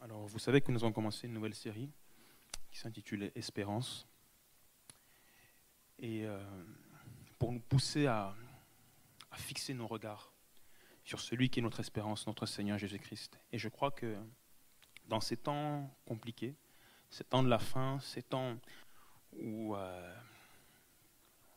Alors, 0.00 0.28
vous 0.28 0.38
savez 0.38 0.60
que 0.60 0.70
nous 0.70 0.84
avons 0.84 0.92
commencé 0.92 1.26
une 1.26 1.32
nouvelle 1.32 1.56
série 1.56 1.90
qui 2.70 2.78
s'intitule 2.78 3.32
Espérance. 3.34 4.06
Et 5.98 6.24
euh, 6.24 6.40
pour 7.36 7.50
nous 7.50 7.58
pousser 7.58 8.06
à, 8.06 8.32
fixer 9.34 9.74
nos 9.74 9.86
regards 9.86 10.32
sur 11.04 11.20
celui 11.20 11.50
qui 11.50 11.58
est 11.58 11.62
notre 11.62 11.80
espérance, 11.80 12.26
notre 12.26 12.46
Seigneur 12.46 12.78
Jésus-Christ. 12.78 13.40
Et 13.52 13.58
je 13.58 13.68
crois 13.68 13.90
que 13.90 14.16
dans 15.06 15.20
ces 15.20 15.36
temps 15.36 15.92
compliqués, 16.06 16.54
ces 17.10 17.24
temps 17.24 17.42
de 17.42 17.48
la 17.48 17.58
fin, 17.58 17.98
ces 18.00 18.22
temps 18.22 18.56
où 19.32 19.74
euh, 19.74 20.14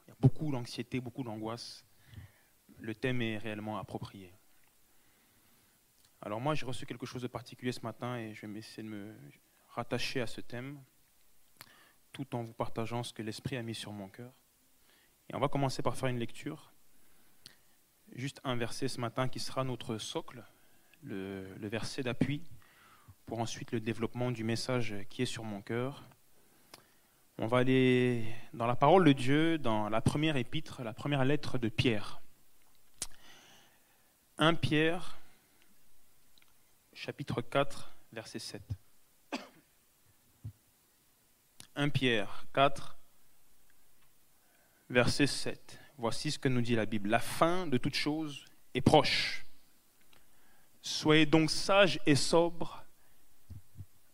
il 0.06 0.10
y 0.10 0.12
a 0.12 0.16
beaucoup 0.20 0.52
d'anxiété, 0.52 1.00
beaucoup 1.00 1.24
d'angoisse, 1.24 1.86
le 2.80 2.96
thème 2.96 3.22
est 3.22 3.38
réellement 3.38 3.78
approprié. 3.78 4.34
Alors 6.24 6.40
moi, 6.40 6.54
j'ai 6.54 6.68
reçu 6.68 6.86
quelque 6.86 7.08
chose 7.08 7.24
de 7.24 7.28
particulier 7.28 7.72
ce 7.72 7.82
matin 7.82 8.16
et 8.18 8.36
je 8.36 8.46
vais 8.46 8.60
essayer 8.60 8.84
de 8.84 8.88
me 8.88 9.16
rattacher 9.70 10.22
à 10.22 10.28
ce 10.28 10.40
thème 10.40 10.80
tout 12.12 12.36
en 12.36 12.44
vous 12.44 12.54
partageant 12.54 13.02
ce 13.04 13.12
que 13.12 13.24
l'Esprit 13.24 13.58
a 13.58 13.64
mis 13.64 13.74
sur 13.74 13.92
mon 13.92 14.08
cœur. 14.08 14.32
Et 15.30 15.36
on 15.36 15.40
va 15.40 15.48
commencer 15.48 15.82
par 15.82 15.96
faire 15.96 16.10
une 16.10 16.20
lecture. 16.20 16.72
Juste 18.14 18.40
un 18.44 18.56
verset 18.56 18.88
ce 18.88 19.00
matin 19.00 19.30
qui 19.30 19.40
sera 19.40 19.64
notre 19.64 19.98
socle, 19.98 20.44
le, 21.02 21.56
verset 21.60 22.04
d'appui, 22.04 22.44
pour 23.26 23.40
ensuite 23.40 23.72
le 23.72 23.80
développement 23.80 24.32
du 24.32 24.44
message 24.44 24.94
qui 25.10 25.22
est 25.22 25.26
sur 25.26 25.44
mon 25.44 25.62
cœur. 25.62 26.04
On 27.38 27.48
va 27.48 27.60
aller 27.60 28.26
dans 28.54 28.68
la 28.68 28.76
parole 28.76 29.06
de 29.06 29.14
Dieu, 29.14 29.58
dans 29.58 29.90
la 29.90 30.02
première 30.02 30.36
épître, 30.36 30.84
la 30.84 30.94
première 30.94 31.26
lettre 31.26 31.58
de 31.58 31.70
Pierre. 31.70 32.22
1 34.38 34.54
Pierre 34.56 35.21
chapitre 37.04 37.42
4, 37.42 37.96
verset 38.14 38.38
7. 38.38 38.62
1 41.76 41.90
Pierre 41.90 42.46
4, 42.54 43.00
verset 44.88 45.26
7. 45.26 45.80
Voici 45.98 46.30
ce 46.30 46.38
que 46.38 46.48
nous 46.48 46.62
dit 46.62 46.76
la 46.76 46.86
Bible. 46.86 47.10
La 47.10 47.18
fin 47.18 47.66
de 47.66 47.80
toute 47.80 47.96
chose 47.96 48.46
est 48.76 48.82
proche. 48.82 49.48
Soyez 50.84 51.26
donc 51.26 51.50
sages 51.50 52.00
et 52.06 52.14
sobres 52.14 52.86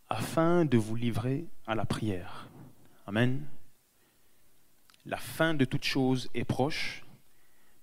afin 0.07 0.63
de 0.63 0.77
vous 0.77 0.95
livrer 0.95 1.45
à 1.65 1.75
la 1.75 1.83
prière. 1.83 2.47
Amen. 3.05 3.45
La 5.05 5.17
fin 5.17 5.53
de 5.53 5.65
toute 5.65 5.83
chose 5.83 6.29
est 6.33 6.45
proche. 6.45 7.03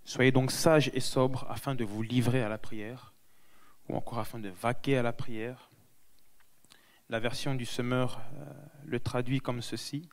Soyez 0.06 0.32
donc 0.32 0.50
sages 0.50 0.90
et 0.94 1.00
sobres 1.00 1.44
afin 1.50 1.74
de 1.74 1.84
vous 1.84 2.00
livrer 2.00 2.42
à 2.42 2.48
la 2.48 2.56
prière 2.56 3.13
ou 3.88 3.96
encore 3.96 4.18
afin 4.18 4.38
de 4.38 4.48
vaquer 4.48 4.96
à 4.96 5.02
la 5.02 5.12
prière. 5.12 5.70
La 7.08 7.20
version 7.20 7.54
du 7.54 7.66
semeur 7.66 8.20
euh, 8.36 8.52
le 8.84 9.00
traduit 9.00 9.40
comme 9.40 9.62
ceci, 9.62 10.08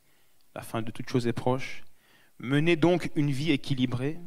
la 0.56 0.62
fin 0.62 0.82
de 0.82 0.92
toute 0.92 1.10
chose 1.10 1.28
est 1.28 1.34
proche. 1.34 1.84
Menez 2.40 2.76
donc 2.76 3.12
une 3.16 3.32
vie 3.32 3.52
équilibrée 3.52 4.20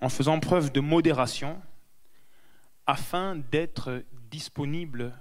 en 0.00 0.08
faisant 0.08 0.40
preuve 0.40 0.72
de 0.72 0.80
modération 0.80 1.60
afin 2.86 3.36
d'être 3.36 4.04
disponible 4.30 5.18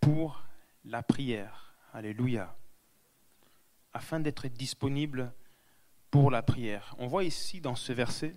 pour 0.00 0.44
la 0.84 1.02
prière. 1.02 1.74
Alléluia. 1.92 2.54
Afin 3.92 4.20
d'être 4.20 4.48
disponible 4.48 5.32
pour 6.10 6.30
la 6.30 6.42
prière. 6.42 6.94
On 6.98 7.06
voit 7.06 7.24
ici 7.24 7.60
dans 7.60 7.74
ce 7.74 7.92
verset 7.92 8.34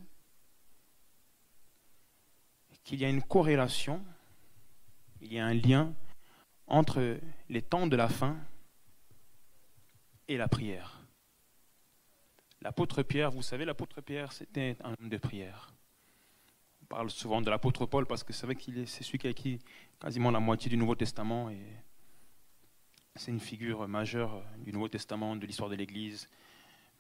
qu'il 2.83 2.99
y 2.99 3.05
a 3.05 3.09
une 3.09 3.23
corrélation 3.23 4.03
il 5.25 5.33
y 5.33 5.39
a 5.39 5.45
un 5.45 5.55
lien 5.55 5.91
entre 6.67 7.17
les 7.49 7.61
temps 7.63 7.87
de 7.87 7.95
la 7.95 8.07
fin 8.07 8.37
et 10.27 10.37
la 10.37 10.47
prière. 10.47 11.01
L'apôtre 12.61 13.01
Pierre, 13.01 13.31
vous 13.31 13.41
savez, 13.41 13.65
l'apôtre 13.65 14.01
Pierre, 14.01 14.31
c'était 14.31 14.77
un 14.83 14.93
homme 14.99 15.09
de 15.09 15.17
prière. 15.17 15.73
On 16.83 16.85
parle 16.85 17.09
souvent 17.09 17.41
de 17.41 17.49
l'apôtre 17.49 17.87
Paul 17.87 18.05
parce 18.05 18.23
que 18.23 18.33
c'est 18.33 18.45
vrai 18.45 18.55
qu'il 18.55 18.77
est, 18.77 18.85
c'est 18.85 19.03
celui 19.03 19.17
qui 19.17 19.25
a 19.25 19.31
écrit 19.31 19.59
quasiment 19.99 20.29
la 20.29 20.39
moitié 20.39 20.69
du 20.69 20.77
Nouveau 20.77 20.93
Testament 20.93 21.49
et 21.49 21.61
c'est 23.15 23.31
une 23.31 23.39
figure 23.39 23.87
majeure 23.87 24.43
du 24.59 24.71
Nouveau 24.71 24.89
Testament, 24.89 25.35
de 25.35 25.45
l'histoire 25.47 25.69
de 25.69 25.75
l'Église, 25.75 26.29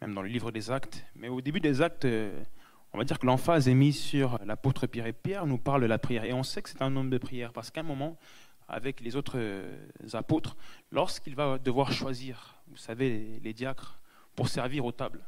même 0.01 0.15
dans 0.15 0.23
le 0.23 0.29
livre 0.29 0.51
des 0.51 0.71
Actes. 0.71 1.05
Mais 1.15 1.29
au 1.29 1.41
début 1.41 1.59
des 1.59 1.81
Actes, 1.81 2.07
on 2.95 2.97
va 2.97 3.03
dire 3.03 3.19
que 3.19 3.25
l'emphase 3.25 3.67
est 3.67 3.73
mise 3.73 3.99
sur 3.99 4.39
l'apôtre 4.45 4.87
Pierre. 4.87 5.05
Et 5.05 5.11
Pierre 5.11 5.45
nous 5.45 5.57
parle 5.57 5.81
de 5.81 5.85
la 5.85 5.97
prière. 5.97 6.23
Et 6.23 6.31
on 6.31 6.43
sait 6.43 6.61
que 6.61 6.69
c'est 6.69 6.81
un 6.81 6.95
homme 6.95 7.09
de 7.09 7.17
prière 7.17 7.51
parce 7.51 7.69
qu'à 7.69 7.81
un 7.81 7.83
moment, 7.83 8.17
avec 8.69 9.01
les 9.01 9.17
autres 9.17 9.37
apôtres, 10.13 10.55
lorsqu'il 10.91 11.35
va 11.35 11.57
devoir 11.57 11.91
choisir, 11.91 12.55
vous 12.69 12.77
savez, 12.77 13.41
les, 13.43 13.53
diacres, 13.53 13.99
pour 14.33 14.47
servir 14.47 14.85
aux 14.85 14.93
tables, 14.93 15.25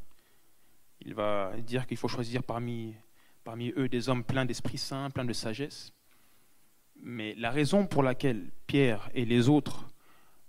il 1.01 1.13
va 1.13 1.51
dire 1.57 1.85
qu'il 1.87 1.97
faut 1.97 2.07
choisir 2.07 2.41
parmi, 2.41 2.95
parmi 3.43 3.73
eux 3.75 3.89
des 3.89 4.07
hommes 4.07 4.23
pleins 4.23 4.45
d'Esprit 4.45 4.77
Saint, 4.77 5.09
pleins 5.09 5.25
de 5.25 5.33
sagesse. 5.33 5.91
Mais 6.95 7.35
la 7.35 7.51
raison 7.51 7.85
pour 7.85 8.01
laquelle 8.01 8.49
Pierre 8.65 9.09
et 9.13 9.25
les 9.25 9.49
autres 9.49 9.89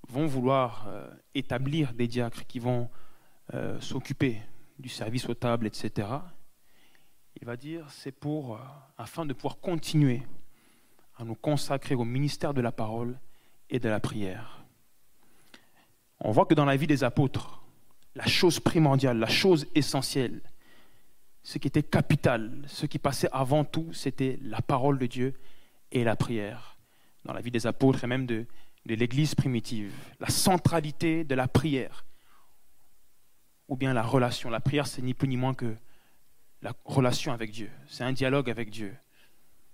vont 0.08 0.26
vouloir 0.26 0.86
euh, 0.86 1.10
établir 1.34 1.94
des 1.94 2.06
diacres 2.06 2.46
qui 2.46 2.60
vont 2.60 2.88
euh, 3.54 3.80
s'occuper 3.80 4.40
du 4.78 4.88
service 4.88 5.28
aux 5.28 5.34
tables, 5.34 5.66
etc., 5.66 6.06
il 7.40 7.46
va 7.46 7.56
dire, 7.56 7.86
c'est 7.90 8.12
pour, 8.12 8.56
euh, 8.56 8.58
afin 8.96 9.24
de 9.24 9.32
pouvoir 9.32 9.58
continuer 9.58 10.22
à 11.16 11.24
nous 11.24 11.34
consacrer 11.34 11.94
au 11.94 12.04
ministère 12.04 12.52
de 12.52 12.60
la 12.60 12.72
parole 12.72 13.18
et 13.70 13.78
de 13.78 13.88
la 13.88 14.00
prière. 14.00 14.64
On 16.20 16.32
voit 16.32 16.46
que 16.46 16.54
dans 16.54 16.64
la 16.64 16.76
vie 16.76 16.86
des 16.86 17.04
apôtres, 17.04 17.62
la 18.14 18.26
chose 18.26 18.58
primordiale, 18.58 19.18
la 19.18 19.28
chose 19.28 19.66
essentielle, 19.74 20.40
ce 21.44 21.58
qui 21.58 21.68
était 21.68 21.82
capital, 21.82 22.62
ce 22.66 22.86
qui 22.86 22.98
passait 22.98 23.28
avant 23.32 23.64
tout, 23.64 23.92
c'était 23.92 24.38
la 24.42 24.60
parole 24.60 24.98
de 24.98 25.06
Dieu 25.06 25.34
et 25.92 26.02
la 26.02 26.16
prière. 26.16 26.76
Dans 27.24 27.32
la 27.32 27.40
vie 27.40 27.52
des 27.52 27.66
apôtres 27.66 28.04
et 28.04 28.08
même 28.08 28.26
de, 28.26 28.46
de 28.86 28.94
l'Église 28.94 29.34
primitive, 29.34 29.94
la 30.18 30.28
centralité 30.28 31.24
de 31.24 31.34
la 31.34 31.46
prière, 31.46 32.04
ou 33.68 33.76
bien 33.76 33.92
la 33.92 34.02
relation. 34.02 34.50
La 34.50 34.60
prière, 34.60 34.86
c'est 34.86 35.02
ni 35.02 35.14
plus 35.14 35.28
ni 35.28 35.36
moins 35.36 35.54
que 35.54 35.76
la 36.62 36.74
relation 36.84 37.32
avec 37.32 37.50
Dieu. 37.50 37.70
C'est 37.86 38.04
un 38.04 38.12
dialogue 38.12 38.50
avec 38.50 38.70
Dieu. 38.70 38.94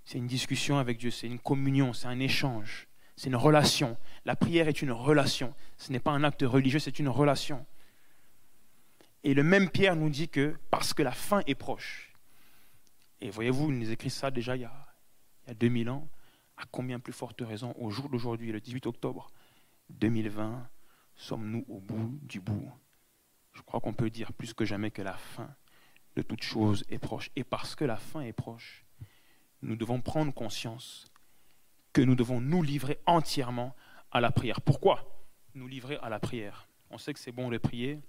C'est 0.04 0.18
une 0.18 0.26
discussion 0.26 0.78
avec 0.78 0.98
Dieu. 0.98 1.10
C'est 1.10 1.26
une 1.26 1.38
communion. 1.38 1.92
C'est 1.92 2.08
un 2.08 2.20
échange. 2.20 2.88
C'est 3.16 3.28
une 3.28 3.36
relation. 3.36 3.96
La 4.24 4.36
prière 4.36 4.68
est 4.68 4.82
une 4.82 4.92
relation. 4.92 5.54
Ce 5.78 5.92
n'est 5.92 6.00
pas 6.00 6.10
un 6.10 6.24
acte 6.24 6.42
religieux, 6.42 6.78
c'est 6.78 6.98
une 6.98 7.08
relation. 7.08 7.64
Et 9.22 9.34
le 9.34 9.42
même 9.42 9.70
Pierre 9.70 9.96
nous 9.96 10.10
dit 10.10 10.28
que 10.28 10.56
parce 10.70 10.92
que 10.92 11.02
la 11.02 11.12
fin 11.12 11.42
est 11.46 11.54
proche, 11.54 12.12
et 13.20 13.30
voyez-vous, 13.30 13.70
il 13.70 13.78
nous 13.78 13.90
écrit 13.90 14.10
ça 14.10 14.30
déjà 14.30 14.56
il 14.56 14.62
y, 14.62 14.64
a, 14.64 14.86
il 15.44 15.48
y 15.48 15.50
a 15.52 15.54
2000 15.54 15.88
ans, 15.90 16.08
à 16.56 16.64
combien 16.70 16.98
plus 16.98 17.12
forte 17.12 17.40
raison, 17.40 17.74
au 17.78 17.90
jour 17.90 18.08
d'aujourd'hui, 18.08 18.52
le 18.52 18.60
18 18.60 18.86
octobre 18.86 19.30
2020, 19.90 20.68
sommes-nous 21.16 21.64
au 21.68 21.80
bout 21.80 22.18
du 22.22 22.40
bout? 22.40 22.70
Je 23.52 23.62
crois 23.62 23.80
qu'on 23.80 23.94
peut 23.94 24.10
dire 24.10 24.32
plus 24.32 24.52
que 24.52 24.64
jamais 24.64 24.90
que 24.90 25.02
la 25.02 25.14
fin 25.14 25.48
de 26.16 26.22
toute 26.22 26.42
chose 26.42 26.84
est 26.90 26.98
proche. 26.98 27.30
Et 27.36 27.44
parce 27.44 27.74
que 27.74 27.84
la 27.84 27.96
fin 27.96 28.20
est 28.20 28.32
proche, 28.32 28.84
nous 29.62 29.76
devons 29.76 30.00
prendre 30.00 30.32
conscience 30.32 31.10
que 31.92 32.02
nous 32.02 32.14
devons 32.14 32.40
nous 32.40 32.62
livrer 32.62 32.98
entièrement 33.06 33.74
à 34.10 34.20
la 34.20 34.30
prière. 34.30 34.60
Pourquoi 34.60 35.26
nous 35.54 35.68
livrer 35.68 35.98
à 36.02 36.08
la 36.08 36.18
prière? 36.18 36.68
On 36.90 36.98
sait 36.98 37.14
que 37.14 37.20
c'est 37.20 37.32
bon 37.32 37.50
de 37.50 37.58
prier, 37.58 38.00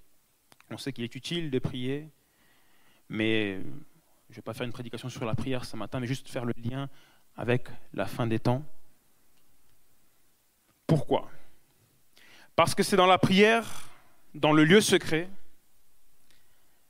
on 0.70 0.78
sait 0.78 0.92
qu'il 0.92 1.04
est 1.04 1.16
utile 1.16 1.52
de 1.52 1.60
prier, 1.60 2.10
mais 3.10 3.56
je 3.56 4.32
ne 4.32 4.36
vais 4.36 4.42
pas 4.42 4.54
faire 4.54 4.66
une 4.66 4.74
prédication 4.74 5.10
sur 5.10 5.26
la 5.26 5.36
prière 5.36 5.66
ce 5.66 5.76
matin, 5.76 6.00
mais 6.00 6.08
juste 6.08 6.28
faire 6.28 6.46
le 6.46 6.54
lien 6.58 6.90
avec 7.36 7.68
la 7.94 8.06
fin 8.06 8.28
des 8.28 8.40
temps. 8.40 8.64
Pourquoi? 10.88 11.30
Parce 12.56 12.74
que 12.74 12.84
c'est 12.84 12.96
dans 12.96 13.06
la 13.06 13.18
prière, 13.18 13.90
dans 14.34 14.54
le 14.54 14.64
lieu 14.64 14.82
secret, 14.82 15.30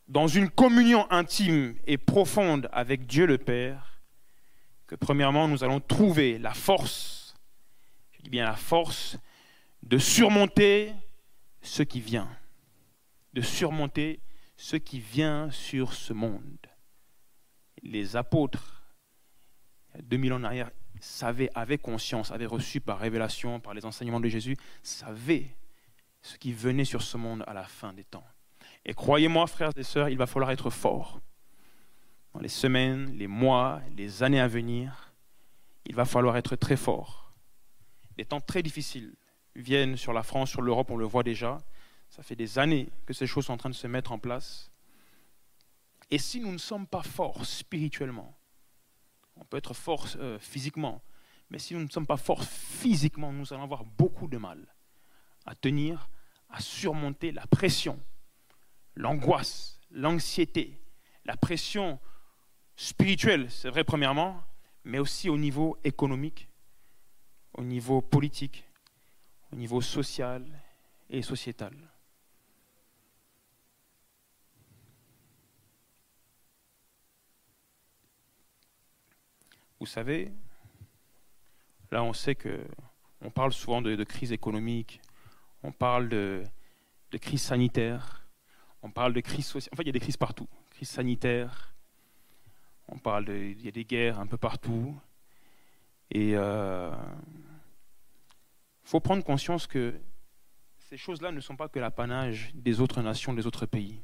dans 0.07 0.27
une 0.27 0.49
communion 0.49 1.09
intime 1.11 1.75
et 1.85 1.97
profonde 1.97 2.69
avec 2.71 3.07
Dieu 3.07 3.25
le 3.25 3.37
Père, 3.37 4.01
que 4.87 4.95
premièrement 4.95 5.47
nous 5.47 5.63
allons 5.63 5.79
trouver 5.79 6.37
la 6.37 6.53
force, 6.53 7.35
je 8.11 8.21
dis 8.21 8.29
bien 8.29 8.45
la 8.45 8.55
force, 8.55 9.17
de 9.81 9.97
surmonter 9.97 10.93
ce 11.61 11.83
qui 11.83 12.01
vient, 12.01 12.29
de 13.33 13.41
surmonter 13.41 14.19
ce 14.57 14.75
qui 14.75 14.99
vient 14.99 15.49
sur 15.51 15.93
ce 15.93 16.13
monde. 16.13 16.67
Les 17.81 18.15
apôtres, 18.15 18.83
il 19.93 19.97
y 19.97 19.99
a 19.99 20.03
2000 20.03 20.33
ans 20.33 20.35
en 20.37 20.43
arrière, 20.43 20.71
savaient, 20.99 21.49
avaient 21.55 21.77
conscience, 21.77 22.31
avaient 22.31 22.45
reçu 22.45 22.79
par 22.79 22.99
révélation, 22.99 23.59
par 23.59 23.73
les 23.73 23.85
enseignements 23.85 24.19
de 24.19 24.29
Jésus, 24.29 24.55
savaient 24.81 25.55
ce 26.21 26.37
qui 26.37 26.53
venait 26.53 26.85
sur 26.85 27.01
ce 27.01 27.17
monde 27.17 27.43
à 27.47 27.53
la 27.53 27.63
fin 27.63 27.93
des 27.93 28.03
temps. 28.03 28.25
Et 28.85 28.93
croyez-moi, 28.93 29.47
frères 29.47 29.71
et 29.75 29.83
sœurs, 29.83 30.09
il 30.09 30.17
va 30.17 30.27
falloir 30.27 30.51
être 30.51 30.69
fort. 30.69 31.19
Dans 32.33 32.39
les 32.39 32.49
semaines, 32.49 33.17
les 33.17 33.27
mois, 33.27 33.81
les 33.95 34.21
années 34.21 34.39
à 34.39 34.47
venir, 34.47 35.13
il 35.85 35.95
va 35.95 36.05
falloir 36.05 36.37
être 36.37 36.55
très 36.55 36.77
fort. 36.77 37.33
Des 38.17 38.25
temps 38.25 38.41
très 38.41 38.61
difficiles 38.61 39.15
viennent 39.55 39.97
sur 39.97 40.13
la 40.13 40.23
France, 40.23 40.51
sur 40.51 40.61
l'Europe, 40.61 40.91
on 40.91 40.97
le 40.97 41.05
voit 41.05 41.23
déjà. 41.23 41.57
Ça 42.09 42.21
fait 42.23 42.35
des 42.35 42.59
années 42.59 42.89
que 43.05 43.13
ces 43.13 43.25
choses 43.25 43.45
sont 43.45 43.53
en 43.53 43.57
train 43.57 43.69
de 43.69 43.75
se 43.75 43.87
mettre 43.87 44.11
en 44.11 44.19
place. 44.19 44.71
Et 46.11 46.17
si 46.17 46.39
nous 46.39 46.51
ne 46.51 46.57
sommes 46.57 46.85
pas 46.85 47.01
forts 47.01 47.45
spirituellement, 47.45 48.37
on 49.35 49.45
peut 49.45 49.57
être 49.57 49.73
fort 49.73 50.07
euh, 50.17 50.37
physiquement, 50.39 51.01
mais 51.49 51.59
si 51.59 51.73
nous 51.73 51.83
ne 51.83 51.89
sommes 51.89 52.05
pas 52.05 52.17
forts 52.17 52.43
physiquement, 52.43 53.33
nous 53.33 53.51
allons 53.53 53.63
avoir 53.63 53.83
beaucoup 53.83 54.27
de 54.27 54.37
mal 54.37 54.59
à 55.45 55.55
tenir, 55.55 56.09
à 56.49 56.59
surmonter 56.59 57.31
la 57.31 57.45
pression, 57.47 57.99
l'angoisse, 58.95 59.79
l'anxiété, 59.91 60.81
la 61.25 61.37
pression 61.37 61.99
spirituelle, 62.75 63.49
c'est 63.49 63.69
vrai 63.69 63.83
premièrement, 63.83 64.43
mais 64.83 64.99
aussi 64.99 65.29
au 65.29 65.37
niveau 65.37 65.77
économique, 65.83 66.49
au 67.53 67.63
niveau 67.63 68.01
politique, 68.01 68.65
au 69.51 69.55
niveau 69.55 69.81
social 69.81 70.45
et 71.09 71.21
sociétal. 71.21 71.73
Vous 79.79 79.85
savez, 79.85 80.31
là 81.91 82.03
on 82.03 82.13
sait 82.13 82.35
que 82.35 82.65
on 83.21 83.29
parle 83.29 83.53
souvent 83.53 83.81
de, 83.81 84.03
crise 84.03 84.31
économique, 84.31 85.01
on 85.63 85.71
parle 85.71 86.09
de, 86.09 86.43
crise 87.21 87.41
sanitaire, 87.41 88.24
on 88.85 88.91
parle 88.91 89.13
de 89.13 89.19
crise 89.19 89.47
sociale. 89.47 89.71
En 89.73 89.77
fait, 89.77 89.83
il 89.83 89.87
y 89.87 89.89
a 89.89 89.93
des 89.93 89.99
crises 89.99 90.15
partout. 90.15 90.47
Crise 90.69 90.89
sanitaire, 90.89 91.73
on 92.87 92.99
parle 92.99 93.25
de, 93.25 93.33
il 93.35 93.65
y 93.65 93.67
a 93.67 93.71
des 93.71 93.83
guerres 93.83 94.19
un 94.19 94.27
peu 94.27 94.37
partout. 94.37 94.95
Et 96.11 96.29
il 96.29 96.35
euh, 96.35 96.91
faut 98.83 98.99
prendre 98.99 99.23
conscience 99.23 99.65
que 99.65 99.99
ces 100.77 100.97
choses-là 100.97 101.31
ne 101.31 101.39
sont 101.39 101.55
pas 101.55 101.67
que 101.67 101.79
l'apanage 101.79 102.51
des 102.53 102.79
autres 102.79 103.01
nations, 103.01 103.33
des 103.33 103.47
autres 103.47 103.65
pays. 103.65 104.03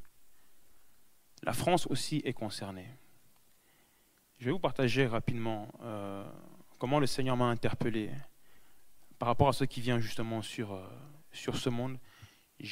La 1.43 1.53
France 1.53 1.85
aussi 1.85 2.23
est 2.25 2.33
concernée. 2.33 2.89
Je 4.39 4.45
vais 4.45 4.51
vous 4.51 4.59
partager 4.59 5.05
rapidement 5.05 5.67
euh, 5.83 6.27
comment 6.79 6.99
le 6.99 7.05
Seigneur 7.05 7.37
m'a 7.37 7.45
interpellé 7.45 8.09
par 9.19 9.27
rapport 9.27 9.49
à 9.49 9.53
ce 9.53 9.63
qui 9.63 9.79
vient 9.79 9.99
justement 9.99 10.41
sur, 10.41 10.73
euh, 10.73 10.83
sur 11.31 11.55
ce 11.55 11.69
monde. 11.69 11.99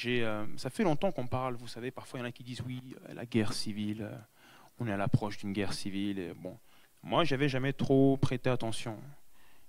Euh, 0.06 0.46
ça 0.58 0.70
fait 0.70 0.84
longtemps 0.84 1.12
qu'on 1.12 1.28
parle, 1.28 1.56
vous 1.56 1.68
savez, 1.68 1.92
parfois 1.92 2.20
il 2.20 2.24
y 2.24 2.26
en 2.26 2.30
a 2.30 2.32
qui 2.32 2.44
disent 2.44 2.62
oui, 2.62 2.96
la 3.14 3.26
guerre 3.26 3.54
civile, 3.54 4.10
on 4.80 4.88
est 4.88 4.92
à 4.92 4.98
l'approche 4.98 5.38
d'une 5.38 5.54
guerre 5.54 5.74
civile. 5.74 6.34
bon, 6.38 6.58
moi, 7.04 7.24
j'avais 7.24 7.50
jamais 7.50 7.74
trop 7.74 8.18
prêté 8.18 8.50
attention. 8.50 8.98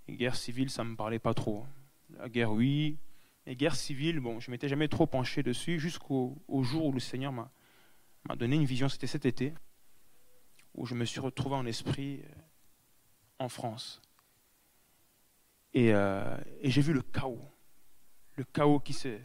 Les 0.08 0.16
guerres 0.16 0.36
civiles, 0.36 0.70
ça 0.70 0.84
me 0.84 0.96
parlait 0.96 1.18
pas 1.18 1.34
trop. 1.34 1.64
La 2.18 2.28
guerre, 2.28 2.52
oui. 2.52 2.98
Les 3.46 3.56
guerres 3.56 3.76
civiles, 3.76 4.20
bon, 4.20 4.40
je 4.40 4.50
m'étais 4.50 4.68
jamais 4.68 4.88
trop 4.88 5.06
penché 5.06 5.42
dessus 5.42 5.78
jusqu'au 5.78 6.36
jour 6.62 6.86
où 6.86 6.92
le 6.92 7.00
Seigneur 7.00 7.32
m'a 7.32 7.50
donné 8.36 8.56
une 8.56 8.64
vision. 8.64 8.88
C'était 8.88 9.06
cet 9.06 9.26
été 9.26 9.54
où 10.74 10.86
je 10.86 10.94
me 10.94 11.04
suis 11.04 11.20
retrouvé 11.20 11.56
en 11.56 11.66
esprit 11.66 12.22
euh, 12.24 12.32
en 13.38 13.48
France. 13.48 14.00
Euh, 15.76 16.36
et, 16.60 16.70
j'ai 16.70 16.80
vu 16.80 16.92
le 16.92 17.02
chaos, 17.02 17.40
le 18.36 18.44
chaos 18.44 18.80
qui 18.80 18.92
se 18.92 19.18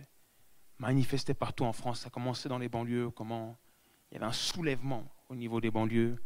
manifestait 0.80 1.33
partout 1.33 1.63
en 1.63 1.74
France. 1.74 2.01
Ça 2.01 2.10
commençait 2.10 2.50
dans 2.50 2.57
les 2.57 2.69
banlieues, 2.69 3.10
comment 3.12 3.57
il 4.12 4.16
y 4.16 4.18
avait 4.18 4.25
un 4.25 4.33
soulèvement 4.33 5.10
au 5.30 5.36
niveau 5.36 5.62
des 5.62 5.72
banlieues, 5.72 6.22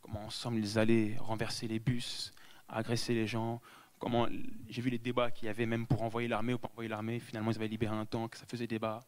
comment 0.00 0.24
ensemble 0.24 0.58
ils 0.58 0.78
allaient 0.78 1.16
renverser 1.18 1.68
les 1.68 1.78
bus, 1.78 2.32
agresser 2.68 3.14
les 3.14 3.26
gens, 3.26 3.60
comment 3.98 4.26
j'ai 4.68 4.82
vu 4.82 4.90
les 4.90 4.98
débats 4.98 5.30
qu'il 5.30 5.46
y 5.46 5.48
avait 5.48 5.66
même 5.66 5.86
pour 5.86 6.02
envoyer 6.02 6.28
l'armée 6.28 6.54
ou 6.54 6.58
pas 6.58 6.68
envoyer 6.68 6.88
l'armée. 6.88 7.20
Finalement, 7.20 7.50
ils 7.50 7.56
avaient 7.56 7.68
libéré 7.68 7.94
un 7.94 8.06
tank, 8.06 8.34
ça 8.34 8.46
faisait 8.46 8.66
débat. 8.66 9.00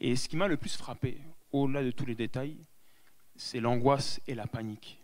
Et 0.00 0.16
ce 0.16 0.28
qui 0.28 0.36
m'a 0.36 0.48
le 0.48 0.56
plus 0.56 0.76
frappé, 0.76 1.20
au-delà 1.52 1.82
de 1.82 1.90
tous 1.90 2.06
les 2.06 2.14
détails, 2.14 2.58
c'est 3.36 3.60
l'angoisse 3.60 4.20
et 4.26 4.34
la 4.34 4.46
panique. 4.46 5.02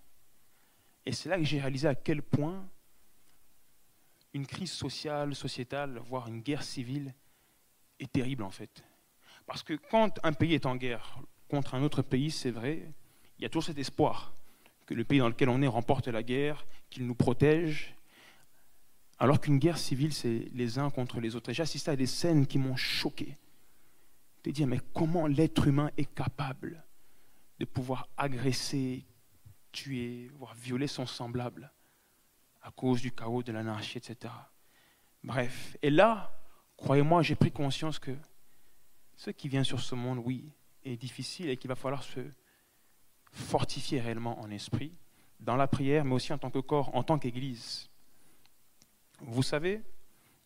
Et 1.07 1.13
c'est 1.13 1.29
là 1.29 1.39
que 1.39 1.45
j'ai 1.45 1.61
réalisé 1.61 1.89
à 1.89 1.95
quel 1.95 2.23
point 2.23 2.69
une 4.33 4.47
crise 4.47 4.73
sociale, 4.73 5.35
sociétale, 5.35 5.99
voire 5.99 6.29
une 6.29 6.41
guerre 6.41 6.65
civile 6.65 7.15
est 8.01 8.11
terrible 8.13 8.43
en 8.43 8.51
fait. 8.51 8.85
Parce 9.47 9.63
que 9.63 9.75
quand 9.91 10.19
un 10.23 10.33
pays 10.33 10.55
est 10.55 10.67
en 10.67 10.77
guerre 10.77 11.19
contre 11.49 11.75
un 11.75 11.83
autre 11.83 12.03
pays, 12.03 12.31
c'est 12.31 12.51
vrai, 12.51 12.93
il 13.39 13.43
y 13.43 13.45
a 13.45 13.49
toujours 13.49 13.65
cet 13.65 13.79
espoir 13.79 14.35
que 14.87 14.95
le 14.95 15.05
pays 15.05 15.19
dans 15.19 15.29
lequel 15.29 15.49
on 15.49 15.63
est 15.63 15.67
remporte 15.67 16.09
la 16.09 16.23
guerre, 16.23 16.67
qu'il 16.91 17.07
nous 17.07 17.15
protège, 17.15 17.95
alors 19.19 19.41
qu'une 19.41 19.59
guerre 19.59 19.79
civile, 19.79 20.13
c'est 20.13 20.49
les 20.53 20.79
uns 20.79 20.91
contre 20.91 21.21
les 21.21 21.37
autres. 21.37 21.53
J'ai 21.53 21.63
assisté 21.63 21.91
à 21.91 21.97
des 21.97 22.07
scènes 22.07 22.47
qui 22.47 22.59
m'ont 22.59 22.77
choqué. 22.77 23.37
De 24.43 24.51
dire, 24.51 24.67
mais 24.67 24.81
comment 24.93 25.27
l'être 25.27 25.67
humain 25.67 25.91
est 25.97 26.13
capable 26.13 26.85
de 27.59 27.65
pouvoir 27.65 28.09
agresser, 28.17 29.07
tuer, 29.73 30.31
voire 30.35 30.55
violer 30.55 30.87
son 30.87 31.07
semblable 31.07 31.73
à 32.61 32.71
cause 32.71 33.01
du 33.01 33.13
chaos, 33.13 33.43
de 33.43 33.53
l'anarchie, 33.53 33.99
etc. 33.99 34.33
Bref, 35.23 35.77
et 35.83 35.91
là, 35.91 36.33
croyez-moi, 36.77 37.23
j'ai 37.23 37.35
pris 37.35 37.53
conscience 37.53 37.99
que 37.99 38.15
ce 39.17 39.31
qui 39.31 39.49
vient 39.49 39.65
sur 39.65 39.81
ce 39.81 39.95
monde, 39.95 40.21
oui, 40.25 40.45
est 40.85 40.97
difficile 40.97 41.49
et 41.49 41.57
qu'il 41.57 41.69
va 41.69 41.75
falloir 41.75 42.03
se 42.03 42.21
fortifier 43.33 44.01
réellement 44.01 44.41
en 44.41 44.51
esprit, 44.51 44.93
dans 45.41 45.57
la 45.57 45.67
prière, 45.67 46.05
mais 46.05 46.15
aussi 46.15 46.33
en 46.33 46.39
tant 46.39 46.51
que 46.51 46.61
corps, 46.61 46.95
en 46.95 47.03
tant 47.03 47.19
qu'Église. 47.19 47.91
Vous 49.21 49.43
savez, 49.43 49.83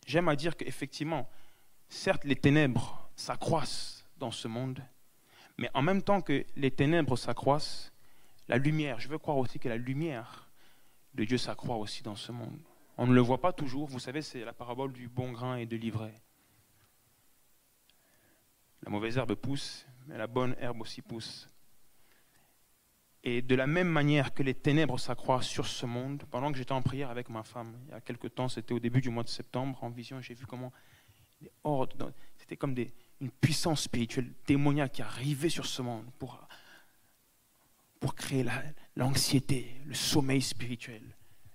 j'aime 0.05 0.27
à 0.27 0.35
dire 0.35 0.57
qu'effectivement, 0.57 1.29
certes, 1.87 2.23
les 2.23 2.35
ténèbres 2.35 3.09
s'accroissent 3.15 4.05
dans 4.17 4.31
ce 4.31 4.47
monde, 4.47 4.81
mais 5.57 5.69
en 5.73 5.81
même 5.81 6.01
temps 6.01 6.21
que 6.21 6.45
les 6.55 6.71
ténèbres 6.71 7.17
s'accroissent, 7.17 7.91
la 8.47 8.57
lumière, 8.57 8.99
je 8.99 9.07
veux 9.07 9.17
croire 9.17 9.37
aussi 9.37 9.59
que 9.59 9.69
la 9.69 9.77
lumière 9.77 10.49
de 11.13 11.23
Dieu 11.23 11.37
s'accroît 11.37 11.77
aussi 11.77 12.01
dans 12.01 12.15
ce 12.15 12.31
monde. 12.31 12.59
On 12.97 13.07
ne 13.07 13.13
le 13.13 13.21
voit 13.21 13.41
pas 13.41 13.53
toujours, 13.53 13.87
vous 13.87 13.99
savez, 13.99 14.21
c'est 14.21 14.43
la 14.43 14.53
parabole 14.53 14.91
du 14.91 15.07
bon 15.07 15.31
grain 15.31 15.57
et 15.57 15.65
de 15.65 15.77
l'ivraie. 15.77 16.15
La 18.83 18.91
mauvaise 18.91 19.17
herbe 19.17 19.35
pousse, 19.35 19.85
mais 20.07 20.17
la 20.17 20.27
bonne 20.27 20.55
herbe 20.59 20.81
aussi 20.81 21.01
pousse. 21.01 21.49
Et 23.23 23.41
de 23.41 23.55
la 23.55 23.67
même 23.67 23.89
manière 23.89 24.33
que 24.33 24.43
les 24.43 24.53
ténèbres 24.53 24.97
s'accroissent 24.97 25.47
sur 25.47 25.67
ce 25.67 25.85
monde, 25.85 26.23
pendant 26.31 26.51
que 26.51 26.57
j'étais 26.57 26.71
en 26.71 26.81
prière 26.81 27.09
avec 27.09 27.29
ma 27.29 27.43
femme, 27.43 27.77
il 27.87 27.91
y 27.91 27.93
a 27.93 28.01
quelque 28.01 28.27
temps, 28.27 28.47
c'était 28.47 28.73
au 28.73 28.79
début 28.79 29.01
du 29.01 29.09
mois 29.09 29.23
de 29.23 29.29
septembre, 29.29 29.83
en 29.83 29.89
vision, 29.89 30.21
j'ai 30.21 30.33
vu 30.33 30.45
comment 30.45 30.71
c'était 32.37 32.57
comme 32.57 32.75
une 33.21 33.31
puissance 33.31 33.83
spirituelle 33.83 34.31
démoniaque 34.45 34.93
qui 34.93 35.01
arrivait 35.01 35.49
sur 35.49 35.65
ce 35.65 35.81
monde 35.81 36.05
pour, 36.17 36.47
pour 37.99 38.15
créer 38.15 38.45
l'anxiété, 38.95 39.75
le 39.85 39.93
sommeil 39.93 40.41
spirituel, 40.41 41.03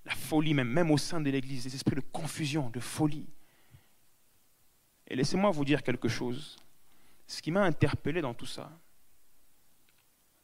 la 0.05 0.15
folie 0.15 0.55
même, 0.55 0.69
même 0.69 0.91
au 0.91 0.99
sein 0.99 1.21
de 1.21 1.31
l'Église, 1.31 1.65
des 1.65 1.75
esprits 1.75 1.97
de 1.97 2.01
confusion, 2.01 2.71
de 2.71 2.81
folie. 2.81 3.29
Et 5.07 5.17
laissez-moi 5.17 5.51
vous 5.51 5.65
dire 5.65 5.83
quelque 5.83 6.09
chose. 6.09 6.57
Ce 7.27 7.41
qui 7.43 7.51
m'a 7.51 7.63
interpellé 7.63 8.21
dans 8.21 8.35
tout 8.35 8.47
ça, 8.47 8.71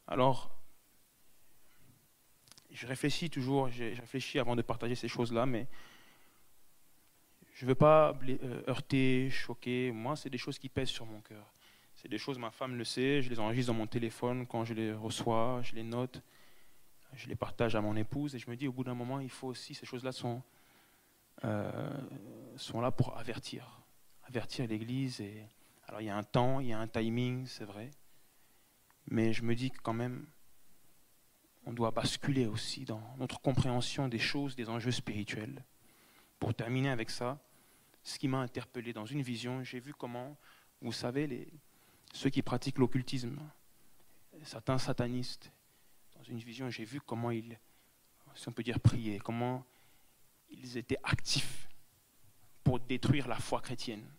alors, 0.07 0.51
je 2.69 2.85
réfléchis 2.85 3.29
toujours, 3.29 3.69
j'ai 3.69 3.93
réfléchi 3.93 4.39
avant 4.39 4.57
de 4.57 4.61
partager 4.61 4.95
ces 4.95 5.07
choses-là, 5.07 5.45
mais 5.45 5.67
je 7.53 7.65
ne 7.65 7.69
veux 7.69 7.75
pas 7.75 8.19
euh, 8.27 8.63
heurter, 8.67 9.29
choquer. 9.29 9.91
Moi, 9.91 10.15
c'est 10.15 10.29
des 10.29 10.37
choses 10.37 10.59
qui 10.59 10.67
pèsent 10.67 10.89
sur 10.89 11.05
mon 11.05 11.21
cœur. 11.21 11.53
C'est 11.95 12.09
des 12.09 12.17
choses, 12.17 12.37
ma 12.39 12.51
femme 12.51 12.75
le 12.75 12.83
sait, 12.83 13.21
je 13.21 13.29
les 13.29 13.39
enregistre 13.39 13.71
dans 13.71 13.77
mon 13.77 13.87
téléphone 13.87 14.47
quand 14.47 14.65
je 14.65 14.73
les 14.73 14.91
reçois, 14.91 15.61
je 15.63 15.75
les 15.75 15.83
note, 15.83 16.21
je 17.13 17.27
les 17.27 17.35
partage 17.35 17.75
à 17.75 17.81
mon 17.81 17.95
épouse 17.95 18.35
et 18.35 18.39
je 18.39 18.49
me 18.49 18.55
dis 18.55 18.67
au 18.67 18.73
bout 18.73 18.83
d'un 18.83 18.95
moment, 18.95 19.19
il 19.19 19.29
faut 19.29 19.47
aussi, 19.47 19.75
ces 19.75 19.85
choses-là 19.85 20.11
sont, 20.11 20.41
euh, 21.45 22.01
sont 22.57 22.81
là 22.81 22.91
pour 22.91 23.17
avertir, 23.17 23.81
avertir 24.23 24.67
l'Église. 24.67 25.21
Et... 25.21 25.45
Alors 25.91 25.99
il 25.99 26.05
y 26.05 26.09
a 26.09 26.15
un 26.15 26.23
temps, 26.23 26.61
il 26.61 26.67
y 26.67 26.73
a 26.73 26.79
un 26.79 26.87
timing, 26.87 27.45
c'est 27.47 27.65
vrai, 27.65 27.91
mais 29.07 29.33
je 29.33 29.43
me 29.43 29.53
dis 29.55 29.71
que 29.71 29.81
quand 29.81 29.91
même, 29.91 30.25
on 31.65 31.73
doit 31.73 31.91
basculer 31.91 32.45
aussi 32.45 32.85
dans 32.85 33.03
notre 33.17 33.41
compréhension 33.41 34.07
des 34.07 34.17
choses, 34.17 34.55
des 34.55 34.69
enjeux 34.69 34.91
spirituels. 34.91 35.65
Pour 36.39 36.53
terminer 36.53 36.91
avec 36.91 37.09
ça, 37.09 37.37
ce 38.03 38.17
qui 38.17 38.29
m'a 38.29 38.37
interpellé 38.37 38.93
dans 38.93 39.05
une 39.05 39.21
vision, 39.21 39.65
j'ai 39.65 39.81
vu 39.81 39.93
comment, 39.93 40.37
vous 40.81 40.93
savez, 40.93 41.51
ceux 42.13 42.29
qui 42.29 42.41
pratiquent 42.41 42.77
l'occultisme, 42.77 43.37
certains 44.43 44.77
satanistes, 44.77 45.51
dans 46.15 46.23
une 46.23 46.39
vision, 46.39 46.69
j'ai 46.69 46.85
vu 46.85 47.01
comment 47.01 47.31
ils, 47.31 47.59
si 48.35 48.47
on 48.47 48.53
peut 48.53 48.63
dire, 48.63 48.79
priaient, 48.79 49.19
comment 49.19 49.65
ils 50.49 50.77
étaient 50.77 50.99
actifs 51.03 51.67
pour 52.63 52.79
détruire 52.79 53.27
la 53.27 53.39
foi 53.39 53.59
chrétienne. 53.59 54.09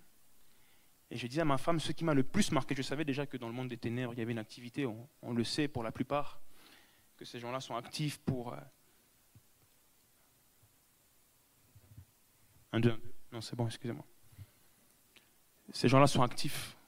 Et 1.12 1.19
je 1.19 1.26
disais 1.26 1.42
à 1.42 1.45
ma 1.45 1.59
femme, 1.59 1.78
ce 1.78 1.92
qui 1.92 2.07
m'a 2.07 2.14
le 2.14 2.23
plus 2.23 2.52
marqué, 2.52 2.75
je 2.75 2.81
savais 2.81 3.04
déjà 3.04 3.26
que 3.26 3.37
dans 3.37 3.47
le 3.47 3.52
monde 3.52 3.69
des 3.69 3.76
ténèbres, 3.76 4.14
il 4.14 4.19
y 4.19 4.23
avait 4.23 4.33
une 4.33 4.38
activité, 4.38 4.87
on, 4.87 5.33
le 5.35 5.45
sait 5.45 5.69
pour 5.69 5.83
la 5.83 5.92
plupart, 5.92 6.40
que 7.19 7.26
ces 7.26 7.38
gens-là 7.38 7.61
sont 7.61 7.76
actifs 7.76 8.16
pour... 8.16 8.54
Euh, 8.54 8.57
un, 12.73 12.81
deux, 12.81 12.92
un, 12.92 12.95
deux. 12.95 13.02
Non, 13.31 13.42
c'est 13.42 13.54
bon, 13.54 13.66
excusez-moi. 13.66 14.07
Ces 15.71 15.87
gens-là 15.87 16.07
sont 16.07 16.23
actifs 16.23 16.78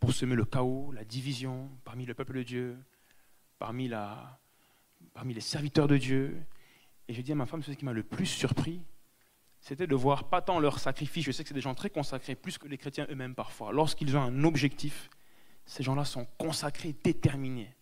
pour 0.00 0.14
semer 0.14 0.34
le 0.34 0.46
chaos, 0.46 0.90
la 0.92 1.04
division 1.04 1.70
parmi 1.84 2.06
le 2.06 2.14
peuple 2.14 2.38
de 2.38 2.42
Dieu, 2.44 2.78
parmi, 3.58 3.88
la, 3.88 4.40
parmi 5.12 5.34
les 5.34 5.42
serviteurs 5.42 5.86
de 5.86 5.98
Dieu. 5.98 6.42
Et 7.08 7.12
je 7.12 7.20
dis 7.20 7.32
à 7.32 7.34
ma 7.34 7.44
femme, 7.44 7.62
ce 7.62 7.72
qui 7.72 7.84
m'a 7.84 7.92
le 7.92 8.04
plus 8.04 8.24
surpris, 8.24 8.80
c'était 9.60 9.86
de 9.86 9.94
voir 9.94 10.28
pas 10.28 10.40
tant 10.40 10.60
leur 10.60 10.78
sacrifice, 10.78 11.24
je 11.24 11.32
sais 11.32 11.42
que 11.42 11.48
c'est 11.48 11.54
des 11.54 11.60
gens 11.60 11.74
très 11.74 11.90
consacrés, 11.90 12.34
plus 12.34 12.58
que 12.58 12.68
les 12.68 12.78
chrétiens 12.78 13.06
eux-mêmes 13.10 13.34
parfois. 13.34 13.72
Lorsqu'ils 13.72 14.16
ont 14.16 14.22
un 14.22 14.44
objectif, 14.44 15.10
ces 15.66 15.82
gens-là 15.82 16.04
sont 16.04 16.26
consacrés, 16.38 16.94
déterminés. 17.04 17.74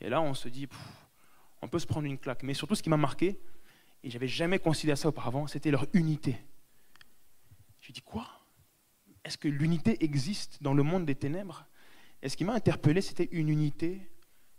Et 0.00 0.08
là, 0.08 0.20
on 0.20 0.34
se 0.34 0.48
dit, 0.48 0.68
on 1.62 1.68
peut 1.68 1.78
se 1.78 1.86
prendre 1.86 2.06
une 2.06 2.18
claque. 2.18 2.42
Mais 2.42 2.54
surtout, 2.54 2.74
ce 2.74 2.82
qui 2.82 2.90
m'a 2.90 2.96
marqué, 2.96 3.40
et 4.02 4.10
j'avais 4.10 4.28
jamais 4.28 4.58
considéré 4.58 4.96
ça 4.96 5.08
auparavant, 5.08 5.46
c'était 5.46 5.70
leur 5.70 5.86
unité. 5.92 6.36
Je 7.80 7.92
dis 7.92 8.02
quoi? 8.02 8.26
Est-ce 9.24 9.38
que 9.38 9.48
l'unité 9.48 10.02
existe 10.04 10.62
dans 10.62 10.74
le 10.74 10.82
monde 10.82 11.04
des 11.04 11.14
ténèbres? 11.14 11.66
Et 12.22 12.28
ce 12.28 12.36
qui 12.36 12.44
m'a 12.44 12.54
interpellé, 12.54 13.00
c'était 13.00 13.28
une 13.32 13.48
unité, 13.48 14.10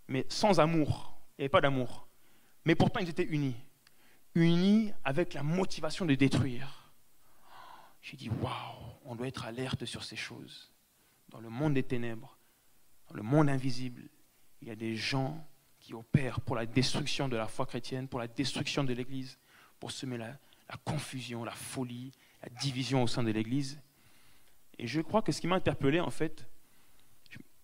mais 0.07 0.25
sans 0.29 0.59
amour. 0.59 1.19
Avait 1.37 1.49
pas 1.49 1.61
d'amour. 1.61 2.07
Mais 2.65 2.75
pourtant, 2.75 2.99
ils 2.99 3.09
étaient 3.09 3.23
unis. 3.23 3.55
Unis 4.39 4.93
avec 5.03 5.33
la 5.33 5.43
motivation 5.43 6.05
de 6.05 6.15
détruire. 6.15 6.93
J'ai 8.01 8.17
dit, 8.17 8.29
waouh, 8.29 8.97
on 9.05 9.15
doit 9.15 9.27
être 9.27 9.45
alerte 9.45 9.85
sur 9.85 10.03
ces 10.03 10.15
choses. 10.15 10.71
Dans 11.29 11.39
le 11.39 11.49
monde 11.49 11.73
des 11.73 11.83
ténèbres, 11.83 12.37
dans 13.09 13.15
le 13.15 13.23
monde 13.23 13.49
invisible, 13.49 14.09
il 14.61 14.67
y 14.67 14.71
a 14.71 14.75
des 14.75 14.95
gens 14.95 15.45
qui 15.79 15.93
opèrent 15.93 16.41
pour 16.41 16.55
la 16.55 16.65
destruction 16.65 17.29
de 17.29 17.37
la 17.37 17.47
foi 17.47 17.65
chrétienne, 17.65 18.07
pour 18.07 18.19
la 18.19 18.27
destruction 18.27 18.83
de 18.83 18.93
l'Église, 18.93 19.37
pour 19.79 19.91
semer 19.91 20.17
la, 20.17 20.37
la 20.69 20.77
confusion, 20.83 21.43
la 21.43 21.51
folie, 21.51 22.11
la 22.41 22.49
division 22.49 23.03
au 23.03 23.07
sein 23.07 23.23
de 23.23 23.31
l'Église. 23.31 23.79
Et 24.77 24.87
je 24.87 25.01
crois 25.01 25.21
que 25.21 25.31
ce 25.31 25.41
qui 25.41 25.47
m'a 25.47 25.55
interpellé, 25.55 25.99
en 25.99 26.09
fait, 26.09 26.47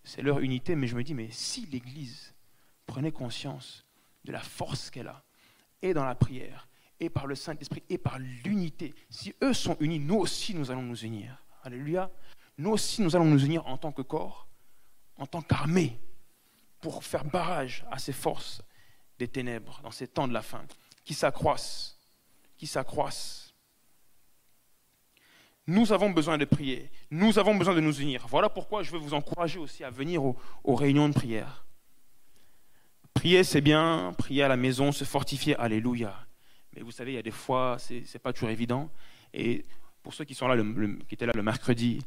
c'est 0.03 0.21
leur 0.21 0.39
unité, 0.39 0.75
mais 0.75 0.87
je 0.87 0.95
me 0.95 1.03
dis, 1.03 1.13
mais 1.13 1.29
si 1.31 1.65
l'Église 1.65 2.33
prenait 2.85 3.11
conscience 3.11 3.85
de 4.23 4.31
la 4.31 4.41
force 4.41 4.89
qu'elle 4.89 5.07
a, 5.07 5.23
et 5.81 5.93
dans 5.93 6.05
la 6.05 6.15
prière, 6.15 6.67
et 6.99 7.09
par 7.09 7.27
le 7.27 7.35
Saint-Esprit, 7.35 7.83
et 7.89 7.97
par 7.97 8.19
l'unité, 8.19 8.93
si 9.09 9.33
eux 9.43 9.53
sont 9.53 9.77
unis, 9.79 9.99
nous 9.99 10.15
aussi 10.15 10.55
nous 10.55 10.71
allons 10.71 10.83
nous 10.83 11.03
unir. 11.03 11.43
Alléluia. 11.63 12.11
Nous 12.57 12.71
aussi 12.71 13.01
nous 13.01 13.15
allons 13.15 13.25
nous 13.25 13.43
unir 13.43 13.65
en 13.67 13.77
tant 13.77 13.91
que 13.91 14.01
corps, 14.01 14.47
en 15.17 15.25
tant 15.25 15.41
qu'armée, 15.41 15.99
pour 16.79 17.03
faire 17.03 17.25
barrage 17.25 17.85
à 17.91 17.99
ces 17.99 18.13
forces 18.13 18.61
des 19.17 19.27
ténèbres 19.27 19.79
dans 19.83 19.91
ces 19.91 20.07
temps 20.07 20.27
de 20.27 20.33
la 20.33 20.41
fin, 20.41 20.63
qui 21.03 21.13
s'accroissent, 21.13 21.97
qui 22.57 22.67
s'accroissent. 22.67 23.53
Nous 25.67 25.91
avons 25.91 26.11
besoin 26.11 26.37
de 26.37 26.45
prier, 26.45 26.91
nous 27.09 27.39
avons 27.39 27.55
besoin 27.55 27.73
de 27.73 27.79
nous 27.79 27.99
unir. 27.99 28.27
Voilà 28.27 28.49
pourquoi 28.49 28.83
je 28.83 28.91
veux 28.91 28.99
vous 28.99 29.15
encourager 29.15 29.57
aussi 29.57 29.83
à 29.83 29.89
venir 29.89 30.23
aux, 30.23 30.75
réunions 30.75 31.09
de 31.09 31.13
prière. 31.13 31.65
Prier, 33.25 33.43
c'est 33.43 33.61
bien, 33.61 34.13
prier 34.19 34.43
à 34.43 34.47
la 34.47 34.55
maison, 34.55 34.91
se 34.91 35.03
fortifier, 35.03 35.55
alléluia. 35.55 36.13
Mais 36.75 36.83
vous 36.83 36.91
savez, 36.91 37.13
il 37.13 37.15
y 37.15 37.17
a 37.17 37.23
des 37.23 37.31
fois, 37.31 37.77
ce 37.79 37.95
n'est 37.95 38.19
pas 38.21 38.31
toujours 38.31 38.51
évident. 38.51 38.91
Et 39.33 39.65
pour 40.03 40.13
ceux 40.13 40.25
qui, 40.25 40.35
sont 40.35 40.47
là, 40.47 40.55
qui 40.55 41.15
étaient 41.15 41.25
là 41.25 41.31
le 41.33 41.41
mercredi 41.41 42.03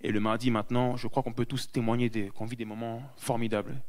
et 0.00 0.10
le 0.10 0.18
mardi 0.18 0.50
maintenant, 0.50 0.96
je 0.96 1.06
crois 1.06 1.22
qu'on 1.22 1.32
peut 1.32 1.46
tous 1.46 1.70
témoigner 1.70 2.10
qu'on 2.30 2.46
vit 2.46 2.56
des 2.56 2.64
moments 2.64 3.00
formidables. 3.16 3.80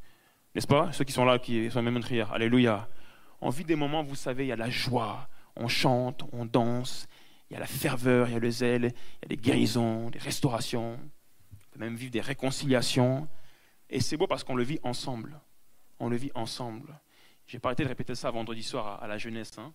N'est-ce 0.54 0.68
pas? 0.68 0.92
Ceux 0.92 1.04
qui 1.04 1.14
sont 1.14 1.26
là, 1.26 1.40
qui 1.40 1.72
sont 1.72 1.82
même 1.82 1.98
en 1.98 2.00
prière, 2.00 2.32
alléluia. 2.32 2.88
On 3.42 3.50
vit 3.50 3.66
des 3.66 3.76
moments, 3.76 4.04
vous 4.04 4.14
savez, 4.14 4.46
il 4.46 4.50
y 4.50 4.52
a 4.52 4.56
la 4.56 4.70
joie, 4.70 5.28
on 5.56 5.68
chante, 5.68 6.26
on 6.32 6.46
danse, 6.46 7.08
il 7.50 7.56
y 7.56 7.58
a 7.58 7.60
la 7.60 7.66
ferveur, 7.66 8.30
il 8.30 8.34
y 8.34 8.36
a 8.36 8.40
le 8.40 8.52
zèle, 8.52 8.84
il 8.84 9.24
y 9.24 9.26
a 9.26 9.30
des 9.30 9.38
guérisons, 9.38 10.12
des 10.12 10.20
restaurations, 10.20 10.94
on 10.94 11.72
peut 11.72 11.80
même 11.80 11.96
vivre 11.96 12.12
des 12.12 12.22
réconciliations. 12.22 13.28
Et 13.90 14.00
c'est 14.00 14.16
beau 14.16 14.28
parce 14.28 14.44
qu'on 14.44 14.56
le 14.56 14.64
vit 14.64 14.78
ensemble. 14.84 15.40
On 16.00 16.10
le 16.10 16.16
vit 16.16 16.32
ensemble. 16.36 17.00
J'ai 17.48 17.60
pas 17.60 17.70
arrêté 17.70 17.84
de 17.84 17.90
répéter 17.90 18.16
ça 18.16 18.30
vendredi 18.30 18.64
soir 18.64 19.02
à, 19.02 19.08
la 19.08 19.18
jeunesse, 19.18 19.58
hein, 19.58 19.74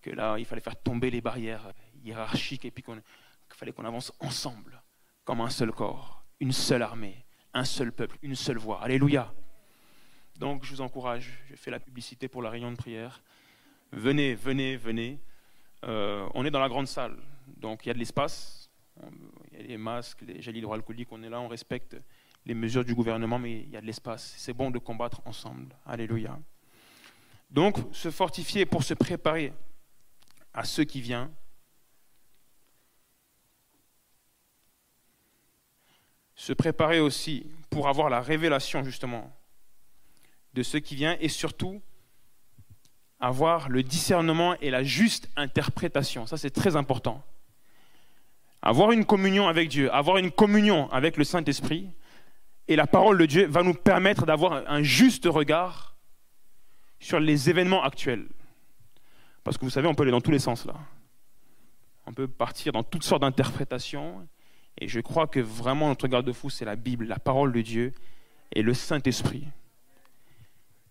que 0.00 0.10
là, 0.10 0.38
il 0.38 0.44
fallait 0.44 0.60
faire 0.60 0.80
tomber 0.80 1.10
les 1.10 1.20
barrières 1.20 1.72
hiérarchiques 2.04 2.64
et 2.64 2.70
puis 2.70 2.82
qu'il 2.82 3.02
fallait 3.50 3.72
qu'on 3.72 3.84
avance 3.84 4.12
ensemble, 4.20 4.80
comme 5.24 5.40
un 5.40 5.50
seul 5.50 5.72
corps, 5.72 6.24
une 6.38 6.52
seule 6.52 6.82
armée, 6.82 7.24
un 7.54 7.64
seul 7.64 7.92
peuple, 7.92 8.18
une 8.22 8.36
seule 8.36 8.58
voix. 8.58 8.82
Alléluia. 8.82 9.32
Donc 10.38 10.64
je 10.64 10.70
vous 10.70 10.80
encourage, 10.80 11.42
je 11.50 11.56
fais 11.56 11.70
la 11.70 11.80
publicité 11.80 12.28
pour 12.28 12.42
la 12.42 12.50
réunion 12.50 12.70
de 12.70 12.76
prière. 12.76 13.22
Venez, 13.92 14.34
venez, 14.34 14.76
venez. 14.76 15.18
Euh, 15.84 16.28
on 16.34 16.44
est 16.44 16.50
dans 16.50 16.60
la 16.60 16.68
grande 16.68 16.86
salle, 16.86 17.16
donc 17.56 17.84
il 17.84 17.88
y 17.88 17.90
a 17.90 17.94
de 17.94 17.98
l'espace, 17.98 18.70
il 19.52 19.58
y 19.58 19.64
a 19.64 19.66
les 19.66 19.76
masques, 19.76 20.22
les 20.22 20.40
gels 20.40 20.56
hydroalcooliques, 20.56 21.10
on 21.10 21.22
est 21.22 21.28
là, 21.28 21.40
on 21.40 21.48
respecte 21.48 21.96
les 22.46 22.54
mesures 22.54 22.84
du 22.84 22.94
gouvernement, 22.94 23.40
mais 23.40 23.60
il 23.62 23.70
y 23.70 23.76
a 23.76 23.80
de 23.80 23.86
l'espace. 23.86 24.34
C'est 24.38 24.52
bon 24.52 24.70
de 24.70 24.78
combattre 24.78 25.20
ensemble. 25.24 25.74
Alléluia. 25.84 26.38
Donc, 27.50 27.76
se 27.92 28.10
fortifier 28.10 28.64
pour 28.64 28.84
se 28.84 28.94
préparer 28.94 29.52
à 30.54 30.64
ce 30.64 30.82
qui 30.82 31.00
vient. 31.00 31.30
Se 36.36 36.52
préparer 36.52 37.00
aussi 37.00 37.50
pour 37.68 37.88
avoir 37.88 38.08
la 38.08 38.20
révélation, 38.20 38.84
justement, 38.84 39.36
de 40.54 40.62
ce 40.62 40.76
qui 40.76 40.94
vient 40.94 41.16
et 41.20 41.28
surtout 41.28 41.82
avoir 43.18 43.68
le 43.68 43.82
discernement 43.82 44.54
et 44.60 44.70
la 44.70 44.84
juste 44.84 45.28
interprétation. 45.34 46.26
Ça, 46.26 46.36
c'est 46.36 46.50
très 46.50 46.76
important. 46.76 47.24
Avoir 48.62 48.92
une 48.92 49.04
communion 49.04 49.48
avec 49.48 49.68
Dieu, 49.68 49.92
avoir 49.92 50.18
une 50.18 50.30
communion 50.30 50.90
avec 50.92 51.16
le 51.16 51.24
Saint-Esprit 51.24 51.90
et 52.68 52.76
la 52.76 52.86
parole 52.86 53.18
de 53.18 53.26
Dieu 53.26 53.46
va 53.46 53.62
nous 53.62 53.74
permettre 53.74 54.26
d'avoir 54.26 54.68
un 54.68 54.82
juste 54.82 55.26
regard 55.26 55.96
sur 56.98 57.20
les 57.20 57.48
événements 57.50 57.82
actuels. 57.82 58.26
Parce 59.44 59.56
que 59.58 59.64
vous 59.64 59.70
savez, 59.70 59.86
on 59.86 59.94
peut 59.94 60.02
aller 60.02 60.12
dans 60.12 60.20
tous 60.20 60.32
les 60.32 60.40
sens 60.40 60.64
là. 60.66 60.74
On 62.06 62.12
peut 62.12 62.28
partir 62.28 62.72
dans 62.72 62.82
toutes 62.82 63.04
sortes 63.04 63.22
d'interprétations. 63.22 64.26
Et 64.78 64.88
je 64.88 65.00
crois 65.00 65.26
que 65.26 65.40
vraiment 65.40 65.88
notre 65.88 66.08
garde-fou, 66.08 66.50
c'est 66.50 66.64
la 66.64 66.76
Bible, 66.76 67.06
la 67.06 67.18
parole 67.18 67.52
de 67.52 67.62
Dieu 67.62 67.92
et 68.54 68.62
le 68.62 68.74
Saint-Esprit. 68.74 69.46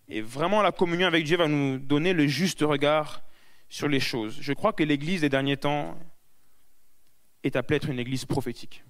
Et 0.08 0.20
vraiment, 0.20 0.62
la 0.62 0.72
communion 0.72 1.06
avec 1.06 1.24
Dieu 1.24 1.36
va 1.36 1.48
nous 1.48 1.78
donner 1.78 2.12
le 2.12 2.26
juste 2.26 2.60
regard 2.60 3.22
sur 3.68 3.88
les 3.88 4.00
choses. 4.00 4.38
Je 4.40 4.52
crois 4.52 4.72
que 4.72 4.84
l'Église 4.84 5.22
des 5.22 5.28
derniers 5.28 5.56
temps 5.56 5.98
est 7.42 7.56
appelée 7.56 7.74
à 7.74 7.78
être 7.78 7.90
une 7.90 7.98
Église 7.98 8.24
prophétique. 8.24 8.84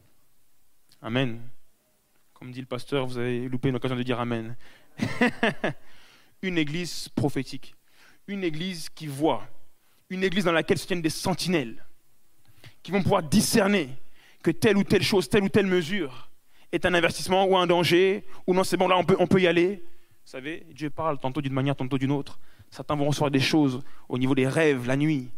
Amen. 1.01 1.41
Comme 2.39 2.53
dit 2.53 2.61
le 2.61 2.67
pasteur, 2.67 3.07
vous 3.07 3.17
avez 3.17 3.49
loupé 3.49 3.71
une 3.71 3.77
occasion 3.77 3.97
de 3.97 4.03
dire 4.03 4.21
Amen. 4.21 4.57
une 6.43 6.59
Église 6.59 7.09
prophétique. 7.09 7.75
Une 8.29 8.45
Église 8.45 8.91
qui 8.91 9.07
voit. 9.07 9.49
Une 10.11 10.23
Église 10.23 10.45
dans 10.45 10.53
laquelle 10.53 10.77
se 10.77 10.87
tiennent 10.87 11.01
des 11.01 11.09
sentinelles. 11.09 11.83
Qui 12.83 12.93
vont 12.93 13.03
pouvoir 13.03 13.23
discerner 13.23 13.89
que 14.43 14.51
telle 14.51 14.77
ou 14.77 14.85
telle 14.85 15.03
chose, 15.03 15.31
telle 15.31 15.45
ou 15.45 15.49
telle 15.49 15.67
mesure 15.67 16.31
est 16.73 16.85
un 16.85 16.93
investissement 16.93 17.47
ou 17.47 17.57
un 17.57 17.67
danger, 17.67 18.25
ou 18.47 18.53
non, 18.53 18.65
c'est 18.65 18.77
bon, 18.77 18.87
là, 18.87 18.99
on 18.99 19.27
peut, 19.27 19.41
y 19.41 19.47
aller. 19.47 19.77
Vous 19.77 20.31
savez, 20.31 20.67
Dieu 20.73 20.91
parle 20.91 21.19
tantôt 21.19 21.41
d'une 21.41 21.55
manière, 21.55 21.75
tantôt 21.75 21.97
d'une 21.97 22.11
autre. 22.13 22.39
Certains 22.71 22.97
vont 22.97 23.07
recevoir 23.07 23.31
des 23.31 23.41
choses 23.41 23.83
au 24.11 24.19
niveau 24.19 24.35
des 24.35 24.47
rêves, 24.47 24.87
la 24.87 24.97
nuit. 24.97 25.31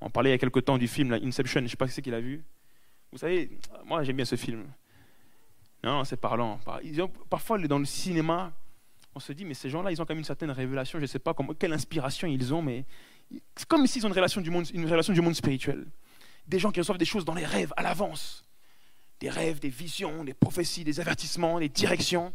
On 0.00 0.10
parlait 0.10 0.30
il 0.30 0.32
y 0.32 0.34
a 0.34 0.38
quelque 0.38 0.60
temps 0.60 0.76
du 0.76 0.88
film 0.88 1.12
Inception, 1.14 1.60
je 1.60 1.64
ne 1.64 1.68
sais 1.68 1.76
pas 1.76 1.86
qui 1.86 1.92
c'est 1.92 2.02
qui 2.02 2.10
l'a 2.10 2.20
vu. 2.20 2.44
Vous 3.12 3.18
savez, 3.18 3.50
moi 3.86 4.02
j'aime 4.02 4.16
bien 4.16 4.24
ce 4.26 4.36
film. 4.36 4.66
Non, 5.82 6.04
c'est 6.04 6.16
parlant. 6.16 6.58
Parfois, 7.30 7.58
dans 7.58 7.78
le 7.78 7.84
cinéma, 7.84 8.52
on 9.14 9.20
se 9.20 9.32
dit, 9.32 9.44
mais 9.44 9.54
ces 9.54 9.70
gens-là, 9.70 9.90
ils 9.90 10.00
ont 10.00 10.04
quand 10.04 10.14
même 10.14 10.18
une 10.18 10.24
certaine 10.24 10.50
révélation. 10.50 10.98
Je 10.98 11.02
ne 11.02 11.06
sais 11.06 11.18
pas 11.18 11.34
comment, 11.34 11.54
quelle 11.54 11.72
inspiration 11.72 12.26
ils 12.28 12.52
ont, 12.52 12.62
mais 12.62 12.84
c'est 13.56 13.66
comme 13.66 13.86
s'ils 13.86 14.04
ont 14.04 14.08
une 14.08 14.14
relation, 14.14 14.40
du 14.40 14.50
monde, 14.50 14.66
une 14.72 14.88
relation 14.88 15.12
du 15.12 15.20
monde 15.20 15.34
spirituel. 15.34 15.86
Des 16.46 16.58
gens 16.58 16.70
qui 16.70 16.80
reçoivent 16.80 16.98
des 16.98 17.04
choses 17.04 17.24
dans 17.24 17.34
les 17.34 17.44
rêves 17.44 17.72
à 17.76 17.82
l'avance. 17.82 18.44
Des 19.20 19.30
rêves, 19.30 19.58
des 19.58 19.68
visions, 19.68 20.24
des 20.24 20.34
prophéties, 20.34 20.84
des 20.84 21.00
avertissements, 21.00 21.58
des 21.58 21.68
directions. 21.68 22.32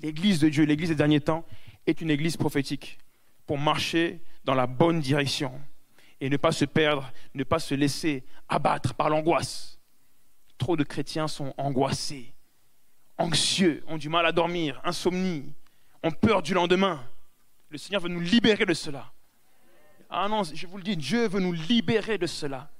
L'Église 0.00 0.40
de 0.40 0.48
Dieu, 0.48 0.64
l'Église 0.64 0.88
des 0.90 0.94
derniers 0.94 1.20
temps, 1.20 1.44
est 1.86 2.00
une 2.00 2.10
Église 2.10 2.36
prophétique 2.36 2.98
pour 3.46 3.58
marcher 3.58 4.20
dans 4.44 4.54
la 4.54 4.66
bonne 4.66 5.00
direction 5.00 5.52
et 6.20 6.28
ne 6.28 6.36
pas 6.36 6.52
se 6.52 6.64
perdre, 6.64 7.12
ne 7.34 7.44
pas 7.44 7.58
se 7.58 7.74
laisser 7.74 8.24
abattre 8.48 8.94
par 8.94 9.10
l'angoisse. 9.10 9.78
Trop 10.58 10.76
de 10.76 10.84
chrétiens 10.84 11.28
sont 11.28 11.52
angoissés, 11.58 12.32
anxieux, 13.18 13.82
ont 13.88 13.96
du 13.96 14.08
mal 14.08 14.26
à 14.26 14.32
dormir, 14.32 14.80
insomnie, 14.84 15.52
ont 16.02 16.10
peur 16.10 16.42
du 16.42 16.54
lendemain. 16.54 17.02
Le 17.70 17.78
Seigneur 17.78 18.00
veut 18.00 18.08
nous 18.08 18.20
libérer 18.20 18.64
de 18.64 18.74
cela. 18.74 19.12
Ah 20.08 20.28
non, 20.28 20.42
je 20.44 20.66
vous 20.66 20.76
le 20.76 20.82
dis, 20.82 20.96
Dieu 20.96 21.26
veut 21.28 21.40
nous 21.40 21.52
libérer 21.52 22.18
de 22.18 22.26
cela. 22.26 22.70